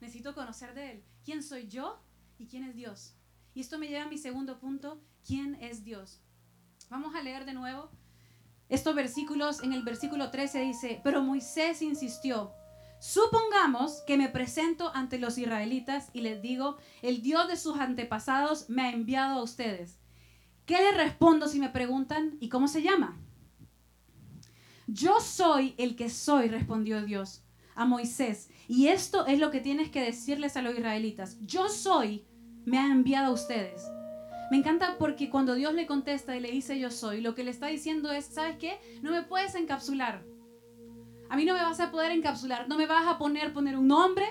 Necesito 0.00 0.34
conocer 0.34 0.74
de 0.74 0.92
Él. 0.92 1.04
¿Quién 1.24 1.42
soy 1.42 1.68
yo 1.68 2.02
y 2.38 2.46
quién 2.46 2.64
es 2.64 2.74
Dios? 2.74 3.16
Y 3.54 3.60
esto 3.60 3.78
me 3.78 3.86
lleva 3.88 4.04
a 4.04 4.08
mi 4.08 4.18
segundo 4.18 4.58
punto, 4.58 5.00
¿quién 5.26 5.54
es 5.60 5.84
Dios? 5.84 6.20
Vamos 6.90 7.14
a 7.14 7.22
leer 7.22 7.44
de 7.44 7.54
nuevo 7.54 7.90
estos 8.68 8.94
versículos. 8.94 9.62
En 9.62 9.72
el 9.72 9.82
versículo 9.82 10.30
13 10.30 10.60
dice, 10.60 11.00
pero 11.04 11.22
Moisés 11.22 11.80
insistió, 11.82 12.52
supongamos 13.00 14.02
que 14.06 14.16
me 14.16 14.28
presento 14.28 14.90
ante 14.94 15.18
los 15.18 15.38
israelitas 15.38 16.10
y 16.12 16.22
les 16.22 16.42
digo, 16.42 16.78
el 17.02 17.22
Dios 17.22 17.46
de 17.48 17.56
sus 17.56 17.78
antepasados 17.78 18.68
me 18.68 18.82
ha 18.82 18.90
enviado 18.90 19.38
a 19.38 19.42
ustedes. 19.42 20.00
¿Qué 20.66 20.78
les 20.78 20.96
respondo 20.96 21.46
si 21.46 21.60
me 21.60 21.68
preguntan, 21.68 22.36
¿y 22.40 22.48
cómo 22.48 22.68
se 22.68 22.82
llama? 22.82 23.20
Yo 24.86 25.20
soy 25.20 25.74
el 25.78 25.96
que 25.96 26.10
soy, 26.10 26.48
respondió 26.48 27.02
Dios 27.02 27.42
a 27.74 27.84
Moisés. 27.86 28.50
Y 28.68 28.88
esto 28.88 29.26
es 29.26 29.38
lo 29.38 29.50
que 29.50 29.60
tienes 29.60 29.90
que 29.90 30.02
decirles 30.02 30.56
a 30.56 30.62
los 30.62 30.76
israelitas. 30.76 31.38
Yo 31.44 31.68
soy, 31.68 32.24
me 32.64 32.78
ha 32.78 32.86
enviado 32.86 33.28
a 33.28 33.34
ustedes. 33.34 33.82
Me 34.50 34.58
encanta 34.58 34.96
porque 34.98 35.30
cuando 35.30 35.54
Dios 35.54 35.74
le 35.74 35.86
contesta 35.86 36.36
y 36.36 36.40
le 36.40 36.50
dice 36.50 36.78
yo 36.78 36.90
soy, 36.90 37.20
lo 37.20 37.34
que 37.34 37.44
le 37.44 37.50
está 37.50 37.66
diciendo 37.66 38.12
es, 38.12 38.26
¿sabes 38.26 38.56
qué? 38.58 38.78
No 39.02 39.10
me 39.10 39.22
puedes 39.22 39.54
encapsular. 39.54 40.22
A 41.30 41.36
mí 41.36 41.44
no 41.44 41.54
me 41.54 41.62
vas 41.62 41.80
a 41.80 41.90
poder 41.90 42.12
encapsular, 42.12 42.68
no 42.68 42.76
me 42.76 42.86
vas 42.86 43.06
a 43.06 43.18
poner 43.18 43.52
poner 43.52 43.76
un 43.76 43.88
nombre, 43.88 44.26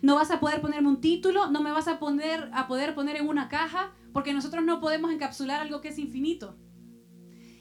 no 0.00 0.14
vas 0.14 0.30
a 0.30 0.40
poder 0.40 0.62
ponerme 0.62 0.88
un 0.88 1.00
título, 1.00 1.50
no 1.50 1.60
me 1.60 1.70
vas 1.70 1.88
a 1.88 1.98
poner 1.98 2.50
a 2.54 2.66
poder 2.66 2.94
poner 2.94 3.16
en 3.16 3.28
una 3.28 3.48
caja, 3.48 3.92
porque 4.12 4.32
nosotros 4.32 4.64
no 4.64 4.80
podemos 4.80 5.12
encapsular 5.12 5.60
algo 5.60 5.82
que 5.82 5.88
es 5.88 5.98
infinito. 5.98 6.56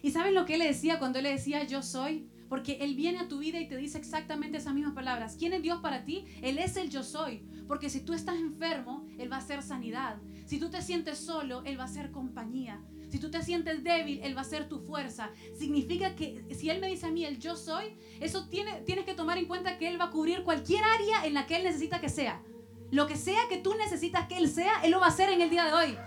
¿Y 0.01 0.11
saben 0.11 0.33
lo 0.33 0.45
que 0.45 0.53
él 0.53 0.59
le 0.59 0.67
decía 0.67 0.99
cuando 0.99 1.19
él 1.19 1.23
le 1.23 1.31
decía 1.31 1.63
yo 1.63 1.81
soy? 1.81 2.29
Porque 2.49 2.79
Él 2.81 2.95
viene 2.95 3.19
a 3.19 3.27
tu 3.27 3.37
vida 3.37 3.59
y 3.59 3.67
te 3.67 3.77
dice 3.77 3.99
exactamente 3.99 4.57
esas 4.57 4.73
mismas 4.73 4.95
palabras. 4.95 5.35
¿Quién 5.37 5.53
es 5.53 5.61
Dios 5.61 5.79
para 5.81 6.03
ti? 6.03 6.25
Él 6.41 6.57
es 6.57 6.75
el 6.75 6.89
yo 6.89 7.03
soy. 7.03 7.43
Porque 7.67 7.89
si 7.89 8.01
tú 8.01 8.13
estás 8.13 8.37
enfermo, 8.37 9.07
Él 9.19 9.31
va 9.31 9.37
a 9.37 9.41
ser 9.41 9.61
sanidad. 9.61 10.17
Si 10.47 10.57
tú 10.57 10.71
te 10.71 10.81
sientes 10.81 11.19
solo, 11.19 11.61
Él 11.65 11.79
va 11.79 11.83
a 11.83 11.87
ser 11.87 12.11
compañía. 12.11 12.81
Si 13.09 13.19
tú 13.19 13.29
te 13.29 13.43
sientes 13.43 13.83
débil, 13.83 14.19
Él 14.23 14.35
va 14.35 14.41
a 14.41 14.45
ser 14.45 14.67
tu 14.67 14.79
fuerza. 14.79 15.29
Significa 15.57 16.15
que 16.15 16.43
si 16.55 16.71
Él 16.71 16.81
me 16.81 16.87
dice 16.87 17.05
a 17.05 17.11
mí 17.11 17.23
el 17.23 17.37
yo 17.37 17.55
soy, 17.55 17.95
eso 18.19 18.49
tiene, 18.49 18.81
tienes 18.81 19.05
que 19.05 19.13
tomar 19.13 19.37
en 19.37 19.45
cuenta 19.45 19.77
que 19.77 19.87
Él 19.87 20.01
va 20.01 20.05
a 20.05 20.11
cubrir 20.11 20.43
cualquier 20.43 20.83
área 20.83 21.27
en 21.27 21.35
la 21.35 21.45
que 21.45 21.55
Él 21.55 21.63
necesita 21.63 22.01
que 22.01 22.09
sea. 22.09 22.41
Lo 22.89 23.05
que 23.05 23.15
sea 23.15 23.41
que 23.47 23.57
tú 23.57 23.75
necesitas 23.75 24.27
que 24.27 24.37
Él 24.37 24.49
sea, 24.49 24.81
Él 24.83 24.89
lo 24.89 24.99
va 24.99 25.05
a 25.05 25.09
hacer 25.09 25.29
en 25.29 25.41
el 25.41 25.51
día 25.51 25.65
de 25.65 25.73
hoy. 25.73 25.97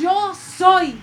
Yo 0.00 0.32
soy. 0.34 0.94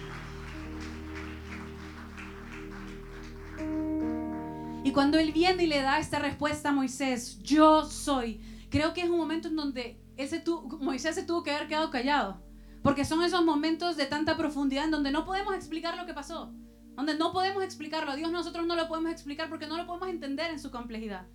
Y 4.92 4.94
cuando 4.94 5.18
él 5.18 5.32
viene 5.32 5.64
y 5.64 5.68
le 5.68 5.82
da 5.82 6.00
esta 6.00 6.20
respuesta 6.20 6.68
a 6.68 6.72
Moisés, 6.74 7.42
yo 7.44 7.86
soy, 7.86 8.42
creo 8.70 8.94
que 8.94 9.00
es 9.00 9.10
un 9.10 9.16
momento 9.16 9.48
en 9.48 9.56
donde 9.56 10.04
ese 10.18 10.44
Moisés 10.82 11.16
se 11.16 11.24
tuvo 11.24 11.44
que 11.44 11.52
haber 11.52 11.70
quedado 11.70 11.90
callado. 11.90 12.42
Porque 12.84 13.06
son 13.06 13.24
esos 13.24 13.46
momentos 13.46 13.96
de 13.96 14.06
tanta 14.06 14.36
profundidad 14.36 14.84
en 14.84 14.92
donde 14.92 15.12
no 15.12 15.24
podemos 15.24 15.56
explicar 15.56 15.96
lo 15.96 16.06
que 16.06 16.14
pasó. 16.14 16.52
Donde 16.98 17.18
no 17.18 17.32
podemos 17.32 17.64
explicarlo. 17.64 18.18
Dios 18.18 18.34
nosotros 18.34 18.68
no 18.68 18.76
lo 18.76 18.90
podemos 18.90 19.14
explicar 19.14 19.48
porque 19.48 19.66
no 19.66 19.78
lo 19.78 19.88
podemos 19.88 20.10
entender 20.10 20.52
en 20.52 20.60
su 20.60 20.72
complejidad. 20.72 21.26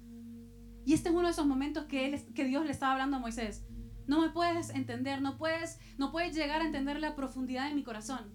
Y 0.85 0.93
este 0.93 1.09
es 1.09 1.15
uno 1.15 1.25
de 1.25 1.33
esos 1.33 1.47
momentos 1.47 1.87
que, 1.87 2.27
que 2.35 2.45
Dios 2.45 2.67
le 2.67 2.73
estaba 2.73 2.93
hablando 2.93 3.17
a 3.17 3.21
Moisés. 3.21 3.65
No 4.07 4.21
me 4.21 4.29
puedes 4.29 4.69
entender, 4.69 5.23
no 5.23 5.39
puedes, 5.39 5.79
no 5.97 6.13
puedes 6.13 6.35
llegar 6.35 6.61
a 6.61 6.67
entender 6.67 7.01
la 7.01 7.17
profundidad 7.17 7.71
de 7.71 7.75
mi 7.75 7.85
corazón. 7.85 8.35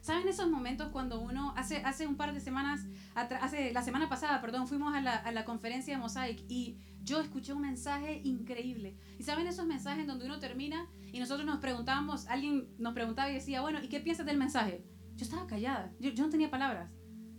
¿Saben 0.00 0.26
esos 0.28 0.48
momentos 0.48 0.88
cuando 0.88 1.20
uno, 1.20 1.52
hace, 1.56 1.78
hace 1.78 2.06
un 2.06 2.16
par 2.16 2.32
de 2.32 2.40
semanas, 2.40 2.86
hace, 3.14 3.72
la 3.72 3.82
semana 3.82 4.08
pasada, 4.08 4.40
perdón, 4.40 4.66
fuimos 4.66 4.94
a 4.94 5.00
la, 5.00 5.14
a 5.14 5.30
la 5.30 5.44
conferencia 5.44 5.94
de 5.94 6.00
Mosaic 6.00 6.42
y 6.48 6.78
yo 7.02 7.20
escuché 7.20 7.52
un 7.52 7.60
mensaje 7.60 8.20
increíble. 8.24 8.96
Y 9.18 9.24
saben 9.24 9.46
esos 9.46 9.66
mensajes 9.66 10.06
donde 10.06 10.24
uno 10.24 10.38
termina 10.38 10.86
y 11.12 11.20
nosotros 11.20 11.46
nos 11.46 11.58
preguntábamos, 11.58 12.26
alguien 12.28 12.68
nos 12.78 12.94
preguntaba 12.94 13.30
y 13.30 13.34
decía, 13.34 13.60
bueno, 13.60 13.82
¿y 13.82 13.88
qué 13.88 14.00
piensas 14.00 14.24
del 14.24 14.38
mensaje? 14.38 14.84
Yo 15.16 15.24
estaba 15.24 15.46
callada, 15.46 15.92
yo, 16.00 16.10
yo 16.10 16.24
no 16.24 16.30
tenía 16.30 16.50
palabras. 16.50 16.90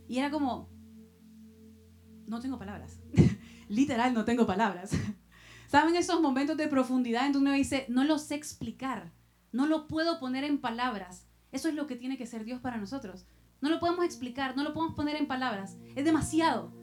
Y 0.07 0.19
era 0.19 0.29
como, 0.29 0.69
no 2.27 2.39
tengo 2.39 2.59
palabras. 2.59 2.99
Literal, 3.69 4.13
no 4.13 4.23
tengo 4.23 4.45
palabras. 4.45 4.91
¿Saben 5.67 5.95
esos 5.95 6.21
momentos 6.21 6.57
de 6.57 6.67
profundidad 6.67 7.25
en 7.25 7.31
donde 7.31 7.49
uno 7.49 7.57
dice, 7.57 7.85
no 7.89 8.03
lo 8.03 8.19
sé 8.19 8.35
explicar, 8.35 9.13
no 9.51 9.65
lo 9.65 9.87
puedo 9.87 10.19
poner 10.19 10.43
en 10.43 10.59
palabras? 10.59 11.30
Eso 11.51 11.69
es 11.69 11.75
lo 11.75 11.87
que 11.87 11.95
tiene 11.95 12.17
que 12.17 12.25
ser 12.25 12.45
Dios 12.45 12.61
para 12.61 12.77
nosotros. 12.77 13.25
No 13.61 13.69
lo 13.69 13.79
podemos 13.79 14.05
explicar, 14.05 14.55
no 14.55 14.63
lo 14.63 14.73
podemos 14.73 14.95
poner 14.95 15.15
en 15.15 15.27
palabras. 15.27 15.77
Es 15.95 16.05
demasiado. 16.05 16.73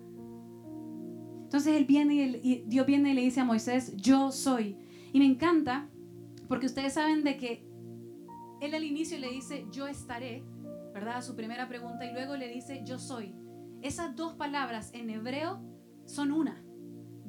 Entonces 1.43 1.77
él 1.77 1.87
viene 1.87 2.15
y, 2.15 2.65
Dios 2.67 2.87
viene 2.87 3.11
y 3.11 3.15
le 3.15 3.23
dice 3.23 3.41
a 3.41 3.45
Moisés, 3.45 3.97
yo 3.97 4.31
soy. 4.31 4.77
Y 5.13 5.19
me 5.19 5.25
encanta 5.25 5.89
porque 6.47 6.67
ustedes 6.67 6.95
saben 6.95 7.25
de 7.25 7.37
que 7.37 7.67
él 8.61 8.75
al 8.75 8.85
inicio 8.85 9.19
le 9.19 9.31
dice, 9.31 9.67
yo 9.73 9.87
estaré, 9.87 10.45
¿verdad? 10.93 11.17
A 11.17 11.23
su 11.23 11.35
primera 11.35 11.69
pregunta 11.69 12.05
y 12.05 12.13
luego 12.13 12.37
le 12.37 12.49
dice, 12.49 12.83
yo 12.85 12.99
soy. 12.99 13.35
Esas 13.83 14.15
dos 14.15 14.35
palabras 14.35 14.91
en 14.93 15.11
hebreo 15.11 15.61
son 16.05 16.33
una. 16.33 16.63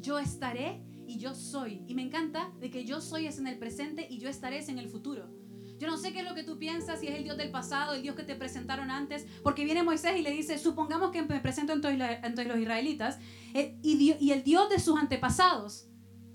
Yo 0.02 0.20
estaré 0.20 0.84
y 1.08 1.18
yo 1.18 1.34
soy. 1.34 1.84
Y 1.88 1.96
me 1.96 2.02
encanta 2.02 2.52
de 2.60 2.70
que 2.70 2.86
yo 2.86 3.02
soy 3.02 3.26
es 3.26 3.40
en 3.40 3.48
el 3.48 3.58
presente 3.58 4.08
y 4.10 4.20
yo 4.20 4.30
estaré 4.30 4.58
es 4.58 4.70
en 4.70 4.80
el 4.80 4.90
futuro. 4.90 5.39
Yo 5.80 5.88
no 5.88 5.98
sé 5.98 6.12
qué 6.12 6.20
es 6.20 6.26
lo 6.26 6.36
que 6.36 6.44
tú 6.44 6.60
piensas, 6.60 7.00
si 7.00 7.08
es 7.08 7.16
el 7.16 7.24
Dios 7.24 7.38
del 7.38 7.52
pasado, 7.52 7.94
el 7.94 8.02
Dios 8.02 8.16
que 8.16 8.24
te 8.24 8.36
presentaron 8.36 8.92
antes, 8.92 9.26
porque 9.44 9.64
viene 9.64 9.82
Moisés 9.82 10.18
y 10.18 10.22
le 10.22 10.32
dice, 10.32 10.58
supongamos 10.58 11.12
que 11.12 11.22
me 11.22 11.40
presento 11.40 11.72
entre 11.72 12.46
los 12.46 12.58
israelitas, 12.58 13.18
eh, 13.54 13.78
y, 13.82 14.32
el 14.32 14.44
Dios 14.44 14.70
de 14.70 14.80
sus 14.80 15.00
antepasados. 15.00 15.88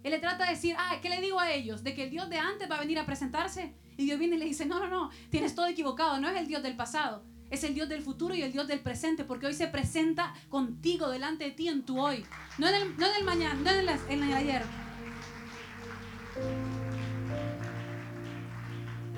Él 0.02 0.12
le 0.12 0.18
trata 0.18 0.44
de 0.44 0.52
decir, 0.52 0.74
ah, 0.78 0.96
¿qué 1.02 1.10
le 1.10 1.20
digo 1.20 1.38
a 1.38 1.52
ellos? 1.52 1.84
De 1.84 1.94
que 1.94 2.04
el 2.04 2.10
Dios 2.10 2.30
de 2.30 2.38
antes 2.38 2.70
va 2.70 2.76
a 2.76 2.80
venir 2.80 2.98
a 2.98 3.04
presentarse. 3.04 3.74
Y 3.98 4.06
Dios 4.06 4.18
viene 4.18 4.36
y 4.36 4.38
le 4.38 4.46
dice, 4.46 4.64
no, 4.64 4.80
no, 4.80 4.88
no, 4.88 5.10
tienes 5.30 5.54
todo 5.54 5.66
equivocado, 5.66 6.18
no 6.20 6.28
es 6.28 6.40
el 6.40 6.46
Dios 6.46 6.62
del 6.62 6.74
pasado, 6.74 7.22
es 7.50 7.64
el 7.64 7.74
Dios 7.74 7.88
del 7.88 8.02
futuro 8.02 8.34
y 8.34 8.42
el 8.42 8.52
Dios 8.52 8.66
del 8.66 8.80
presente, 8.80 9.24
porque 9.24 9.46
hoy 9.46 9.54
se 9.54 9.68
presenta 9.68 10.34
contigo 10.48 11.10
delante 11.10 11.44
de 11.44 11.50
ti 11.50 11.68
en 11.68 11.84
tu 11.84 12.00
hoy, 12.00 12.24
no 12.58 12.66
en 12.66 12.74
el, 12.74 12.96
no 12.96 13.06
en 13.06 13.16
el 13.16 13.24
mañana, 13.24 13.54
no 13.54 13.70
en 13.70 13.88
el, 13.88 14.00
en 14.08 14.22
el 14.22 14.34
ayer. 14.34 14.62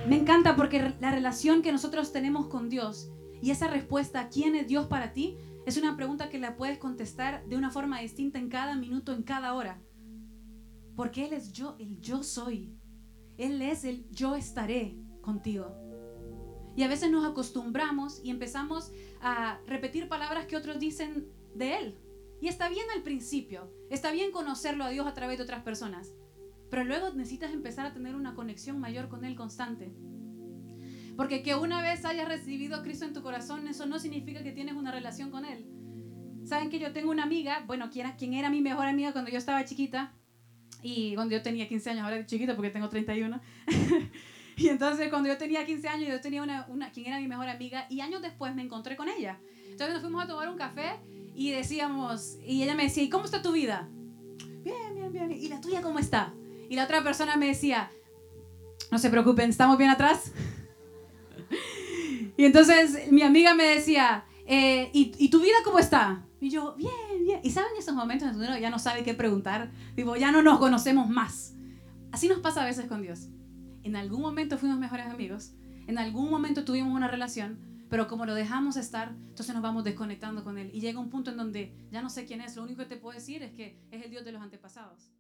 Me 0.09 0.17
encanta 0.17 0.55
porque 0.55 0.95
la 1.01 1.11
relación 1.11 1.63
que 1.63 1.73
nosotros 1.73 2.13
tenemos 2.13 2.47
con 2.47 2.69
Dios 2.69 3.11
y 3.43 3.51
esa 3.51 3.67
respuesta, 3.67 4.29
¿quién 4.29 4.55
es 4.55 4.69
Dios 4.69 4.87
para 4.87 5.13
ti? 5.13 5.37
Es 5.67 5.77
una 5.77 5.97
pregunta 5.97 6.29
que 6.29 6.39
la 6.39 6.57
puedes 6.57 6.79
contestar 6.79 7.45
de 7.47 7.57
una 7.57 7.73
forma 7.73 8.01
distinta 8.01 8.39
en 8.39 8.49
cada 8.49 8.77
minuto, 8.77 9.13
en 9.13 9.25
cada 9.25 9.55
hora. 9.55 9.83
Porque 10.95 11.27
Él 11.27 11.33
es 11.33 11.53
yo, 11.53 11.75
el 11.81 12.01
yo 12.01 12.23
soy. 12.23 12.73
Él 13.37 13.61
es 13.61 13.83
el 13.83 14.09
yo 14.11 14.37
estaré 14.37 14.97
contigo. 15.23 15.75
Y 16.77 16.85
a 16.85 16.89
veces 16.89 17.11
nos 17.11 17.27
acostumbramos 17.29 18.21
y 18.23 18.31
empezamos 18.31 18.93
a 19.21 19.59
repetir 19.67 20.09
palabras 20.09 20.47
que 20.47 20.57
otros 20.57 20.79
dicen 20.79 21.27
de 21.57 21.79
Él. 21.79 21.99
Y 22.41 22.47
está 22.47 22.69
bien 22.69 22.87
al 22.95 23.03
principio, 23.03 23.73
está 23.91 24.13
bien 24.13 24.31
conocerlo 24.31 24.85
a 24.85 24.91
Dios 24.91 25.05
a 25.07 25.15
través 25.15 25.39
de 25.39 25.43
otras 25.43 25.65
personas. 25.65 26.13
Pero 26.71 26.85
luego 26.85 27.13
necesitas 27.15 27.53
empezar 27.53 27.87
a 27.87 27.93
tener 27.93 28.15
una 28.15 28.35
conexión 28.35 28.81
mayor 28.81 29.09
con 29.09 29.25
Él 29.25 29.37
constante. 29.37 29.93
Porque 31.17 31.43
que 31.43 31.55
una 31.55 31.81
vez 31.81 32.05
hayas 32.05 32.29
recibido 32.29 32.77
a 32.77 32.83
Cristo 32.83 33.05
en 33.07 33.15
tu 33.15 33.23
corazón, 33.23 33.67
eso 33.69 33.87
no 33.87 33.99
significa 33.99 34.43
que 34.43 34.53
tienes 34.53 34.75
una 34.75 34.93
relación 34.93 35.31
con 35.31 35.45
Él. 35.45 35.67
Saben 36.45 36.71
que 36.71 36.79
yo 36.79 36.93
tengo 36.93 37.11
una 37.11 37.23
amiga, 37.23 37.65
bueno, 37.67 37.91
quien, 37.91 38.35
era 38.35 38.51
mi 38.51 38.61
mejor 38.61 38.87
amiga 38.87 39.13
cuando 39.13 39.31
yo 39.31 39.39
estaba 39.39 39.65
chiquita, 39.65 40.13
y 40.83 41.15
cuando 41.15 41.35
yo 41.35 41.43
tenía 41.43 41.67
15 41.67 41.91
años, 41.91 42.05
ahora 42.05 42.25
chiquita 42.27 42.55
porque 42.55 42.71
tengo 42.71 42.89
31. 42.89 43.41
y 44.57 44.69
entonces 44.69 45.09
cuando 45.09 45.29
yo 45.29 45.39
tenía 45.39 45.65
15 45.65 45.89
años, 45.89 46.09
yo 46.09 46.21
tenía 46.21 46.43
una, 46.43 46.67
una, 46.69 46.93
quien 46.93 47.07
era 47.07 47.19
mi 47.19 47.27
mejor 47.29 47.49
amiga, 47.49 47.87
y 47.89 48.01
años 48.01 48.21
después 48.21 48.55
me 48.55 48.63
encontré 48.63 48.97
con 48.97 49.09
ella. 49.09 49.41
Entonces 49.71 49.95
nos 49.95 50.03
fuimos 50.03 50.23
a 50.23 50.27
tomar 50.27 50.49
un 50.49 50.57
café 50.57 51.01
y 51.35 51.51
decíamos, 51.51 52.39
y 52.47 52.63
ella 52.63 52.75
me 52.75 52.85
decía, 52.85 53.03
¿y 53.03 53.09
cómo 53.09 53.25
está 53.25 53.43
tu 53.43 53.53
vida? 53.53 53.89
Bien, 54.63 54.95
bien, 54.95 55.13
bien. 55.13 55.33
¿Y 55.33 55.49
la 55.49 55.61
tuya 55.61 55.81
cómo 55.81 55.99
está? 55.99 56.33
Y 56.69 56.77
la 56.77 56.85
otra 56.85 57.03
persona 57.03 57.37
me 57.37 57.47
decía, 57.47 57.91
no 58.91 58.99
se 58.99 59.11
preocupen, 59.11 59.51
¿estamos 59.51 59.79
bien 59.79 59.91
atrás? 59.91 60.33
Y 62.39 62.45
entonces 62.45 63.11
mi 63.11 63.23
amiga 63.23 63.55
me 63.55 63.65
decía, 63.65 64.27
eh, 64.47 64.91
¿y, 64.93 65.13
¿y, 65.17 65.31
tu 65.31 65.41
vida 65.41 65.55
cómo 65.65 65.79
está? 65.79 66.27
Y 66.39 66.51
yo, 66.51 66.75
bien, 66.77 66.93
bien. 67.25 67.41
Y 67.43 67.51
saben 67.51 67.71
esos 67.79 67.95
momentos 67.95 68.29
en 68.29 68.35
donde 68.35 68.49
uno 68.49 68.59
ya 68.59 68.69
no 68.69 68.79
sabe 68.79 69.03
qué 69.05 69.15
preguntar, 69.15 69.71
digo, 69.95 70.17
ya 70.17 70.31
no 70.33 70.43
nos 70.43 70.59
conocemos 70.59 71.09
más. 71.09 71.55
Así 72.13 72.29
nos 72.29 72.41
pasa 72.41 72.63
a 72.63 72.67
veces 72.67 72.87
con 72.87 73.01
Dios. 73.01 73.29
En 73.85 73.97
algún 73.97 74.21
momento 74.21 74.59
fuimos 74.59 74.79
mejores 74.79 75.07
amigos, 75.07 75.53
en 75.87 75.99
algún 75.99 76.31
momento 76.31 76.65
tuvimos 76.65 76.95
una 76.95 77.09
relación, 77.09 77.59
pero 77.89 78.09
como 78.09 78.27
lo 78.27 78.35
dejamos 78.35 78.77
estar, 78.77 79.15
entonces 79.29 79.55
nos 79.55 79.63
vamos 79.63 79.85
desconectando 79.85 80.45
con 80.45 80.59
Él. 80.59 80.71
Y 80.75 80.81
llega 80.81 81.01
un 81.01 81.09
punto 81.09 81.31
en 81.31 81.37
donde 81.37 81.73
ya 81.91 82.03
no 82.03 82.11
sé 82.11 82.27
quién 82.27 82.41
es, 82.41 82.57
lo 82.57 82.65
único 82.65 82.83
que 82.83 82.89
te 82.89 82.97
puedo 82.97 83.15
decir 83.15 83.43
es 83.43 83.53
que 83.53 83.79
es 83.91 84.05
el 84.05 84.11
Dios 84.11 84.25
de 84.25 84.33
los 84.33 84.43
antepasados. 84.43 85.13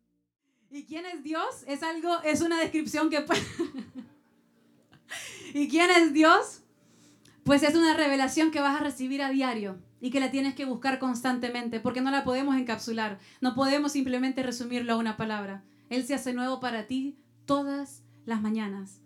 ¿Y 0.70 0.84
quién 0.84 1.06
es 1.06 1.22
Dios? 1.22 1.64
Es 1.66 1.82
algo, 1.82 2.20
es 2.22 2.40
una 2.40 2.58
descripción 2.58 3.10
que 3.10 3.20
puede... 3.20 3.40
¿Y 5.54 5.68
quién 5.68 5.90
es 5.90 6.12
Dios? 6.12 6.62
Pues 7.44 7.62
es 7.62 7.74
una 7.74 7.94
revelación 7.94 8.50
que 8.50 8.60
vas 8.60 8.80
a 8.80 8.84
recibir 8.84 9.22
a 9.22 9.30
diario 9.30 9.78
y 10.00 10.10
que 10.10 10.20
la 10.20 10.30
tienes 10.30 10.54
que 10.54 10.64
buscar 10.64 10.98
constantemente 10.98 11.80
porque 11.80 12.00
no 12.00 12.10
la 12.10 12.24
podemos 12.24 12.56
encapsular, 12.56 13.18
no 13.40 13.54
podemos 13.54 13.92
simplemente 13.92 14.42
resumirlo 14.42 14.92
a 14.92 14.96
una 14.96 15.16
palabra. 15.16 15.64
Él 15.88 16.04
se 16.04 16.14
hace 16.14 16.32
nuevo 16.32 16.60
para 16.60 16.86
ti 16.86 17.16
todas 17.46 18.02
las 18.24 18.42
mañanas. 18.42 19.00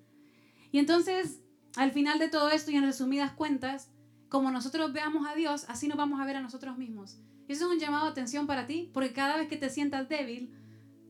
Y 0.72 0.78
entonces, 0.78 1.42
al 1.76 1.92
final 1.92 2.18
de 2.18 2.28
todo 2.28 2.50
esto 2.50 2.70
y 2.70 2.76
en 2.76 2.84
resumidas 2.84 3.32
cuentas, 3.32 3.90
como 4.28 4.50
nosotros 4.50 4.92
veamos 4.92 5.26
a 5.28 5.34
Dios, 5.34 5.66
así 5.68 5.88
nos 5.88 5.98
vamos 5.98 6.20
a 6.20 6.24
ver 6.24 6.36
a 6.36 6.40
nosotros 6.40 6.78
mismos. 6.78 7.18
Eso 7.48 7.66
es 7.66 7.72
un 7.72 7.80
llamado 7.80 8.06
de 8.06 8.12
atención 8.12 8.46
para 8.46 8.66
ti, 8.66 8.90
porque 8.94 9.12
cada 9.12 9.36
vez 9.36 9.48
que 9.48 9.56
te 9.56 9.68
sientas 9.68 10.08
débil, 10.08 10.54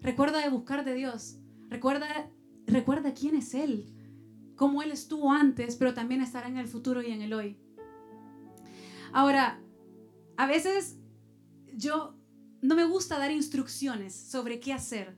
recuerda 0.00 0.40
de 0.40 0.48
buscar 0.48 0.84
de 0.84 0.94
Dios. 0.94 1.36
Recuerda, 1.68 2.30
recuerda 2.66 3.14
quién 3.14 3.36
es 3.36 3.54
Él, 3.54 3.86
cómo 4.56 4.82
Él 4.82 4.90
estuvo 4.90 5.32
antes, 5.32 5.76
pero 5.76 5.94
también 5.94 6.20
estará 6.20 6.48
en 6.48 6.56
el 6.56 6.68
futuro 6.68 7.02
y 7.02 7.10
en 7.10 7.22
el 7.22 7.32
hoy. 7.32 7.56
Ahora, 9.12 9.60
a 10.36 10.46
veces 10.46 10.98
yo 11.74 12.16
no 12.62 12.74
me 12.74 12.84
gusta 12.84 13.18
dar 13.18 13.30
instrucciones 13.30 14.14
sobre 14.14 14.60
qué 14.60 14.72
hacer, 14.72 15.16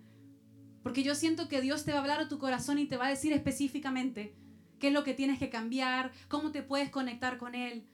porque 0.83 1.03
yo 1.03 1.15
siento 1.15 1.49
que 1.49 1.61
Dios 1.61 1.85
te 1.85 1.93
va 1.93 1.99
a 1.99 2.01
hablar 2.01 2.21
a 2.21 2.29
tu 2.29 2.39
corazón 2.39 2.79
y 2.79 2.87
te 2.87 2.97
va 2.97 3.07
a 3.07 3.11
decir 3.11 3.33
específicamente 3.33 4.37
qué 4.79 4.89
es 4.89 4.93
lo 4.93 5.05
que 5.05 5.15
tienes 5.15 5.39
que 5.39 5.51
cambiar, 5.51 6.13
cómo 6.29 6.51
te 6.51 6.63
puedes 6.63 6.91
conectar 6.91 7.39
con 7.39 7.55
Él. 7.55 7.87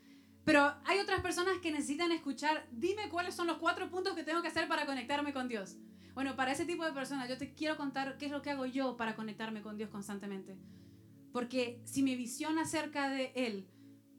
Pero 0.45 0.75
hay 0.87 0.99
otras 0.99 1.21
personas 1.21 1.59
que 1.59 1.71
necesitan 1.71 2.11
escuchar, 2.13 2.67
dime 2.73 3.11
cuáles 3.11 3.35
son 3.35 3.47
los 3.47 3.59
cuatro 3.59 3.91
puntos 3.91 4.15
que 4.15 4.25
tengo 4.25 4.41
que 4.41 4.49
hacer 4.49 4.67
para 4.67 4.87
conectarme 4.87 5.35
con 5.35 5.49
Dios. 5.49 5.77
Bueno, 6.19 6.35
para 6.35 6.51
ese 6.51 6.65
tipo 6.65 6.85
de 6.85 6.91
personas 6.91 7.29
yo 7.29 7.39
te 7.39 7.55
quiero 7.55 7.77
contar 7.77 8.19
qué 8.19 8.27
es 8.27 8.33
lo 8.33 8.43
que 8.43 8.51
hago 8.51 8.67
yo 8.67 8.97
para 8.97 9.15
conectarme 9.15 9.63
con 9.63 9.77
Dios 9.77 9.89
constantemente. 9.89 10.59
Porque 11.31 11.81
si 11.85 12.03
mi 12.03 12.17
visión 12.17 12.59
acerca 12.59 13.09
de 13.09 13.31
Él 13.37 13.69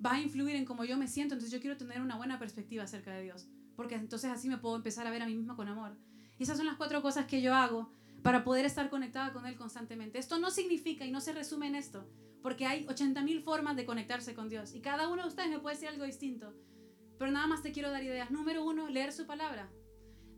va 0.02 0.14
a 0.14 0.22
influir 0.22 0.56
en 0.56 0.64
cómo 0.64 0.86
yo 0.86 0.96
me 0.96 1.10
siento, 1.10 1.34
entonces 1.34 1.52
yo 1.52 1.60
quiero 1.60 1.76
tener 1.76 2.00
una 2.00 2.16
buena 2.16 2.40
perspectiva 2.40 2.86
acerca 2.86 3.12
de 3.12 3.24
Dios. 3.24 3.50
Porque 3.76 3.96
entonces 3.96 4.32
así 4.32 4.48
me 4.48 4.58
puedo 4.58 4.78
empezar 4.78 5.08
a 5.08 5.12
ver 5.12 5.22
a 5.22 5.26
mí 5.26 5.36
misma 5.36 5.58
con 5.58 5.68
amor. 5.68 5.98
Y 6.38 6.44
esas 6.44 6.56
son 6.56 6.68
las 6.68 6.78
cuatro 6.78 7.02
cosas 7.02 7.26
que 7.26 7.42
yo 7.42 7.54
hago 7.54 7.92
para 8.24 8.46
poder 8.46 8.64
estar 8.64 8.90
conectada 8.90 9.34
con 9.34 9.46
Él 9.46 9.58
constantemente. 9.58 10.20
Esto 10.20 10.40
no 10.40 10.52
significa 10.52 11.04
y 11.04 11.12
no 11.12 11.20
se 11.20 11.34
resume 11.34 11.68
en 11.68 11.76
esto, 11.76 12.10
porque 12.42 12.66
hay 12.66 12.86
80.000 12.86 13.44
formas 13.44 13.76
de 13.76 13.86
conectarse 13.86 14.34
con 14.34 14.48
Dios 14.48 14.74
y 14.74 14.80
cada 14.80 15.10
uno 15.10 15.24
de 15.24 15.28
ustedes 15.28 15.50
me 15.50 15.60
puede 15.60 15.76
decir 15.76 15.90
algo 15.90 16.06
distinto. 16.06 16.54
Pero 17.18 17.30
nada 17.30 17.48
más 17.48 17.62
te 17.62 17.74
quiero 17.74 17.92
dar 17.92 18.04
ideas. 18.04 18.32
Número 18.32 18.64
uno, 18.64 18.88
leer 18.88 19.12
su 19.12 19.28
palabra. 19.28 19.70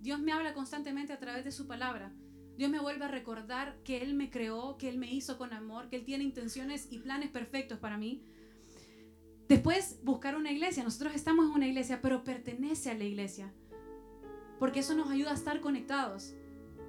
Dios 0.02 0.20
me 0.20 0.32
habla 0.32 0.54
constantemente 0.54 1.14
a 1.14 1.20
través 1.20 1.46
de 1.46 1.52
su 1.52 1.68
palabra. 1.68 2.12
Dios 2.58 2.70
me 2.70 2.80
vuelve 2.80 3.06
a 3.06 3.08
recordar 3.08 3.78
que 3.84 4.02
Él 4.02 4.14
me 4.16 4.30
creó, 4.30 4.78
que 4.78 4.90
Él 4.90 4.98
me 4.98 5.12
hizo 5.12 5.38
con 5.38 5.54
amor, 5.54 5.90
que 5.90 5.96
Él 5.96 6.06
tiene 6.06 6.24
intenciones 6.24 6.88
y 6.92 7.00
planes 7.00 7.30
perfectos 7.30 7.80
para 7.80 7.98
mí. 7.98 8.24
Después, 9.48 10.00
buscar 10.04 10.36
una 10.36 10.52
iglesia. 10.52 10.84
Nosotros 10.84 11.14
estamos 11.14 11.46
en 11.46 11.52
una 11.52 11.68
iglesia, 11.68 12.02
pero 12.02 12.24
pertenece 12.24 12.90
a 12.90 12.94
la 12.96 13.04
iglesia. 13.04 13.54
Porque 14.60 14.80
eso 14.80 14.96
nos 14.96 15.10
ayuda 15.12 15.32
a 15.32 15.36
estar 15.36 15.62
conectados. 15.62 16.34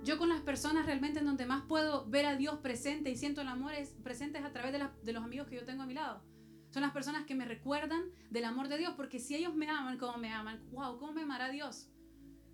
Yo 0.05 0.19
con 0.19 0.29
las 0.29 0.41
personas 0.41 0.87
realmente 0.87 1.21
en 1.21 1.27
donde 1.27 1.47
más 1.47 1.65
puedo 1.65 2.07
ver 2.07 2.27
a 2.27 2.37
Dios 2.37 2.59
presente 2.59 3.11
y 3.11 3.17
siento 3.17 3.41
el 3.41 3.49
amor 3.49 3.73
es 3.75 3.91
presentes 4.03 4.43
a 4.43 4.53
través 4.53 4.73
de, 4.73 4.89
de 5.03 5.13
los 5.13 5.23
amigos 5.23 5.47
que 5.49 5.57
yo 5.57 5.65
tengo 5.65 5.83
a 5.83 5.87
mi 5.87 5.95
lado. 5.95 6.23
Son 6.71 6.83
las 6.83 6.93
personas 6.93 7.25
que 7.25 7.35
me 7.35 7.45
recuerdan 7.45 8.05
del 8.31 8.45
amor 8.47 8.69
de 8.69 8.79
Dios, 8.79 8.95
porque 8.97 9.19
si 9.19 9.35
ellos 9.35 9.55
me 9.55 9.69
aman 9.69 9.99
como 9.99 10.17
me 10.19 10.33
aman, 10.33 10.61
wow, 10.73 10.99
¿cómo 10.99 11.13
me 11.13 11.23
amará 11.23 11.51
Dios? 11.51 11.92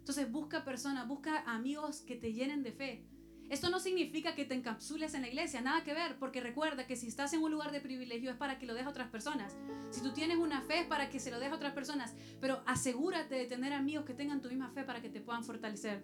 Entonces 0.08 0.32
busca 0.32 0.64
personas, 0.64 1.06
busca 1.06 1.40
amigos 1.40 2.00
que 2.00 2.16
te 2.16 2.32
llenen 2.32 2.62
de 2.62 2.72
fe. 2.72 3.04
Esto 3.50 3.68
no 3.68 3.78
significa 3.78 4.34
que 4.34 4.46
te 4.46 4.54
encapsules 4.54 5.12
en 5.12 5.20
la 5.20 5.28
iglesia, 5.28 5.60
nada 5.60 5.84
que 5.84 5.92
ver, 5.92 6.18
porque 6.18 6.40
recuerda 6.40 6.86
que 6.86 6.96
si 6.96 7.08
estás 7.08 7.34
en 7.34 7.42
un 7.42 7.50
lugar 7.50 7.72
de 7.72 7.82
privilegio 7.82 8.30
es 8.30 8.36
para 8.38 8.58
que 8.58 8.64
lo 8.64 8.72
dejes 8.72 8.86
a 8.86 8.90
otras 8.90 9.10
personas. 9.10 9.58
Si 9.90 10.00
tú 10.00 10.14
tienes 10.14 10.38
una 10.38 10.62
fe 10.62 10.80
es 10.80 10.86
para 10.86 11.10
que 11.10 11.20
se 11.20 11.30
lo 11.30 11.38
dejes 11.38 11.52
a 11.52 11.56
otras 11.56 11.74
personas, 11.74 12.14
pero 12.40 12.62
asegúrate 12.64 13.34
de 13.34 13.44
tener 13.44 13.74
amigos 13.74 14.06
que 14.06 14.14
tengan 14.14 14.40
tu 14.40 14.48
misma 14.48 14.70
fe 14.70 14.82
para 14.82 15.02
que 15.02 15.10
te 15.10 15.20
puedan 15.20 15.44
fortalecer. 15.44 16.02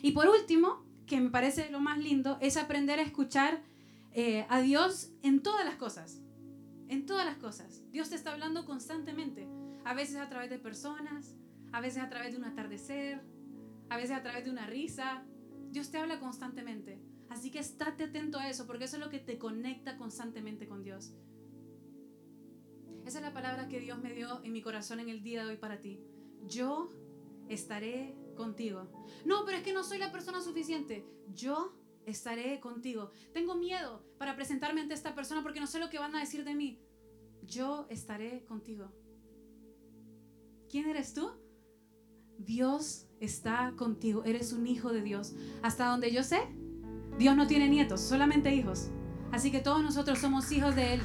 Y 0.00 0.12
por 0.12 0.26
último, 0.26 0.82
que 1.06 1.20
me 1.20 1.28
parece 1.28 1.68
lo 1.68 1.80
más 1.80 1.98
lindo, 1.98 2.38
es 2.40 2.56
aprender 2.56 3.00
a 3.00 3.02
escuchar 3.02 3.60
eh, 4.12 4.46
a 4.48 4.62
Dios 4.62 5.10
en 5.22 5.42
todas 5.42 5.66
las 5.66 5.76
cosas. 5.76 6.22
En 6.88 7.04
todas 7.04 7.26
las 7.26 7.36
cosas. 7.36 7.82
Dios 7.90 8.08
te 8.08 8.14
está 8.14 8.32
hablando 8.32 8.64
constantemente. 8.64 9.46
A 9.84 9.92
veces 9.92 10.16
a 10.16 10.30
través 10.30 10.48
de 10.48 10.58
personas, 10.58 11.36
a 11.72 11.80
veces 11.80 12.02
a 12.02 12.08
través 12.08 12.32
de 12.32 12.38
un 12.38 12.44
atardecer, 12.44 13.22
a 13.88 13.96
veces 13.96 14.16
a 14.16 14.22
través 14.22 14.44
de 14.44 14.50
una 14.50 14.66
risa. 14.66 15.24
Dios 15.70 15.90
te 15.90 15.98
habla 15.98 16.20
constantemente. 16.20 17.00
Así 17.28 17.50
que 17.50 17.58
estate 17.58 18.04
atento 18.04 18.38
a 18.38 18.48
eso, 18.48 18.66
porque 18.66 18.84
eso 18.84 18.96
es 18.96 19.02
lo 19.02 19.10
que 19.10 19.18
te 19.18 19.38
conecta 19.38 19.96
constantemente 19.98 20.66
con 20.66 20.82
Dios. 20.82 21.14
Esa 23.04 23.18
es 23.18 23.24
la 23.24 23.32
palabra 23.32 23.68
que 23.68 23.80
Dios 23.80 23.98
me 24.02 24.12
dio 24.12 24.42
en 24.44 24.52
mi 24.52 24.62
corazón 24.62 25.00
en 25.00 25.08
el 25.08 25.22
día 25.22 25.44
de 25.44 25.50
hoy 25.50 25.56
para 25.56 25.80
ti. 25.80 26.00
Yo 26.46 26.92
estaré 27.48 28.14
contigo. 28.36 28.88
No, 29.24 29.44
pero 29.44 29.58
es 29.58 29.62
que 29.62 29.72
no 29.72 29.82
soy 29.82 29.98
la 29.98 30.12
persona 30.12 30.40
suficiente. 30.40 31.06
Yo 31.34 31.74
estaré 32.06 32.60
contigo. 32.60 33.10
Tengo 33.32 33.54
miedo 33.54 34.04
para 34.18 34.36
presentarme 34.36 34.80
ante 34.80 34.94
esta 34.94 35.14
persona 35.14 35.42
porque 35.42 35.60
no 35.60 35.66
sé 35.66 35.78
lo 35.78 35.90
que 35.90 35.98
van 35.98 36.14
a 36.14 36.20
decir 36.20 36.44
de 36.44 36.54
mí. 36.54 36.80
Yo 37.42 37.86
estaré 37.90 38.44
contigo. 38.44 38.92
¿Quién 40.70 40.88
eres 40.88 41.14
tú? 41.14 41.30
Dios 42.38 43.06
está 43.20 43.72
contigo, 43.76 44.22
eres 44.24 44.52
un 44.52 44.66
hijo 44.66 44.92
de 44.92 45.02
Dios. 45.02 45.34
Hasta 45.62 45.86
donde 45.86 46.12
yo 46.12 46.22
sé, 46.22 46.38
Dios 47.18 47.36
no 47.36 47.46
tiene 47.46 47.68
nietos, 47.68 48.00
solamente 48.00 48.54
hijos. 48.54 48.88
Así 49.32 49.50
que 49.50 49.58
todos 49.58 49.82
nosotros 49.82 50.18
somos 50.18 50.50
hijos 50.52 50.74
de 50.74 50.94
Él. 50.94 51.00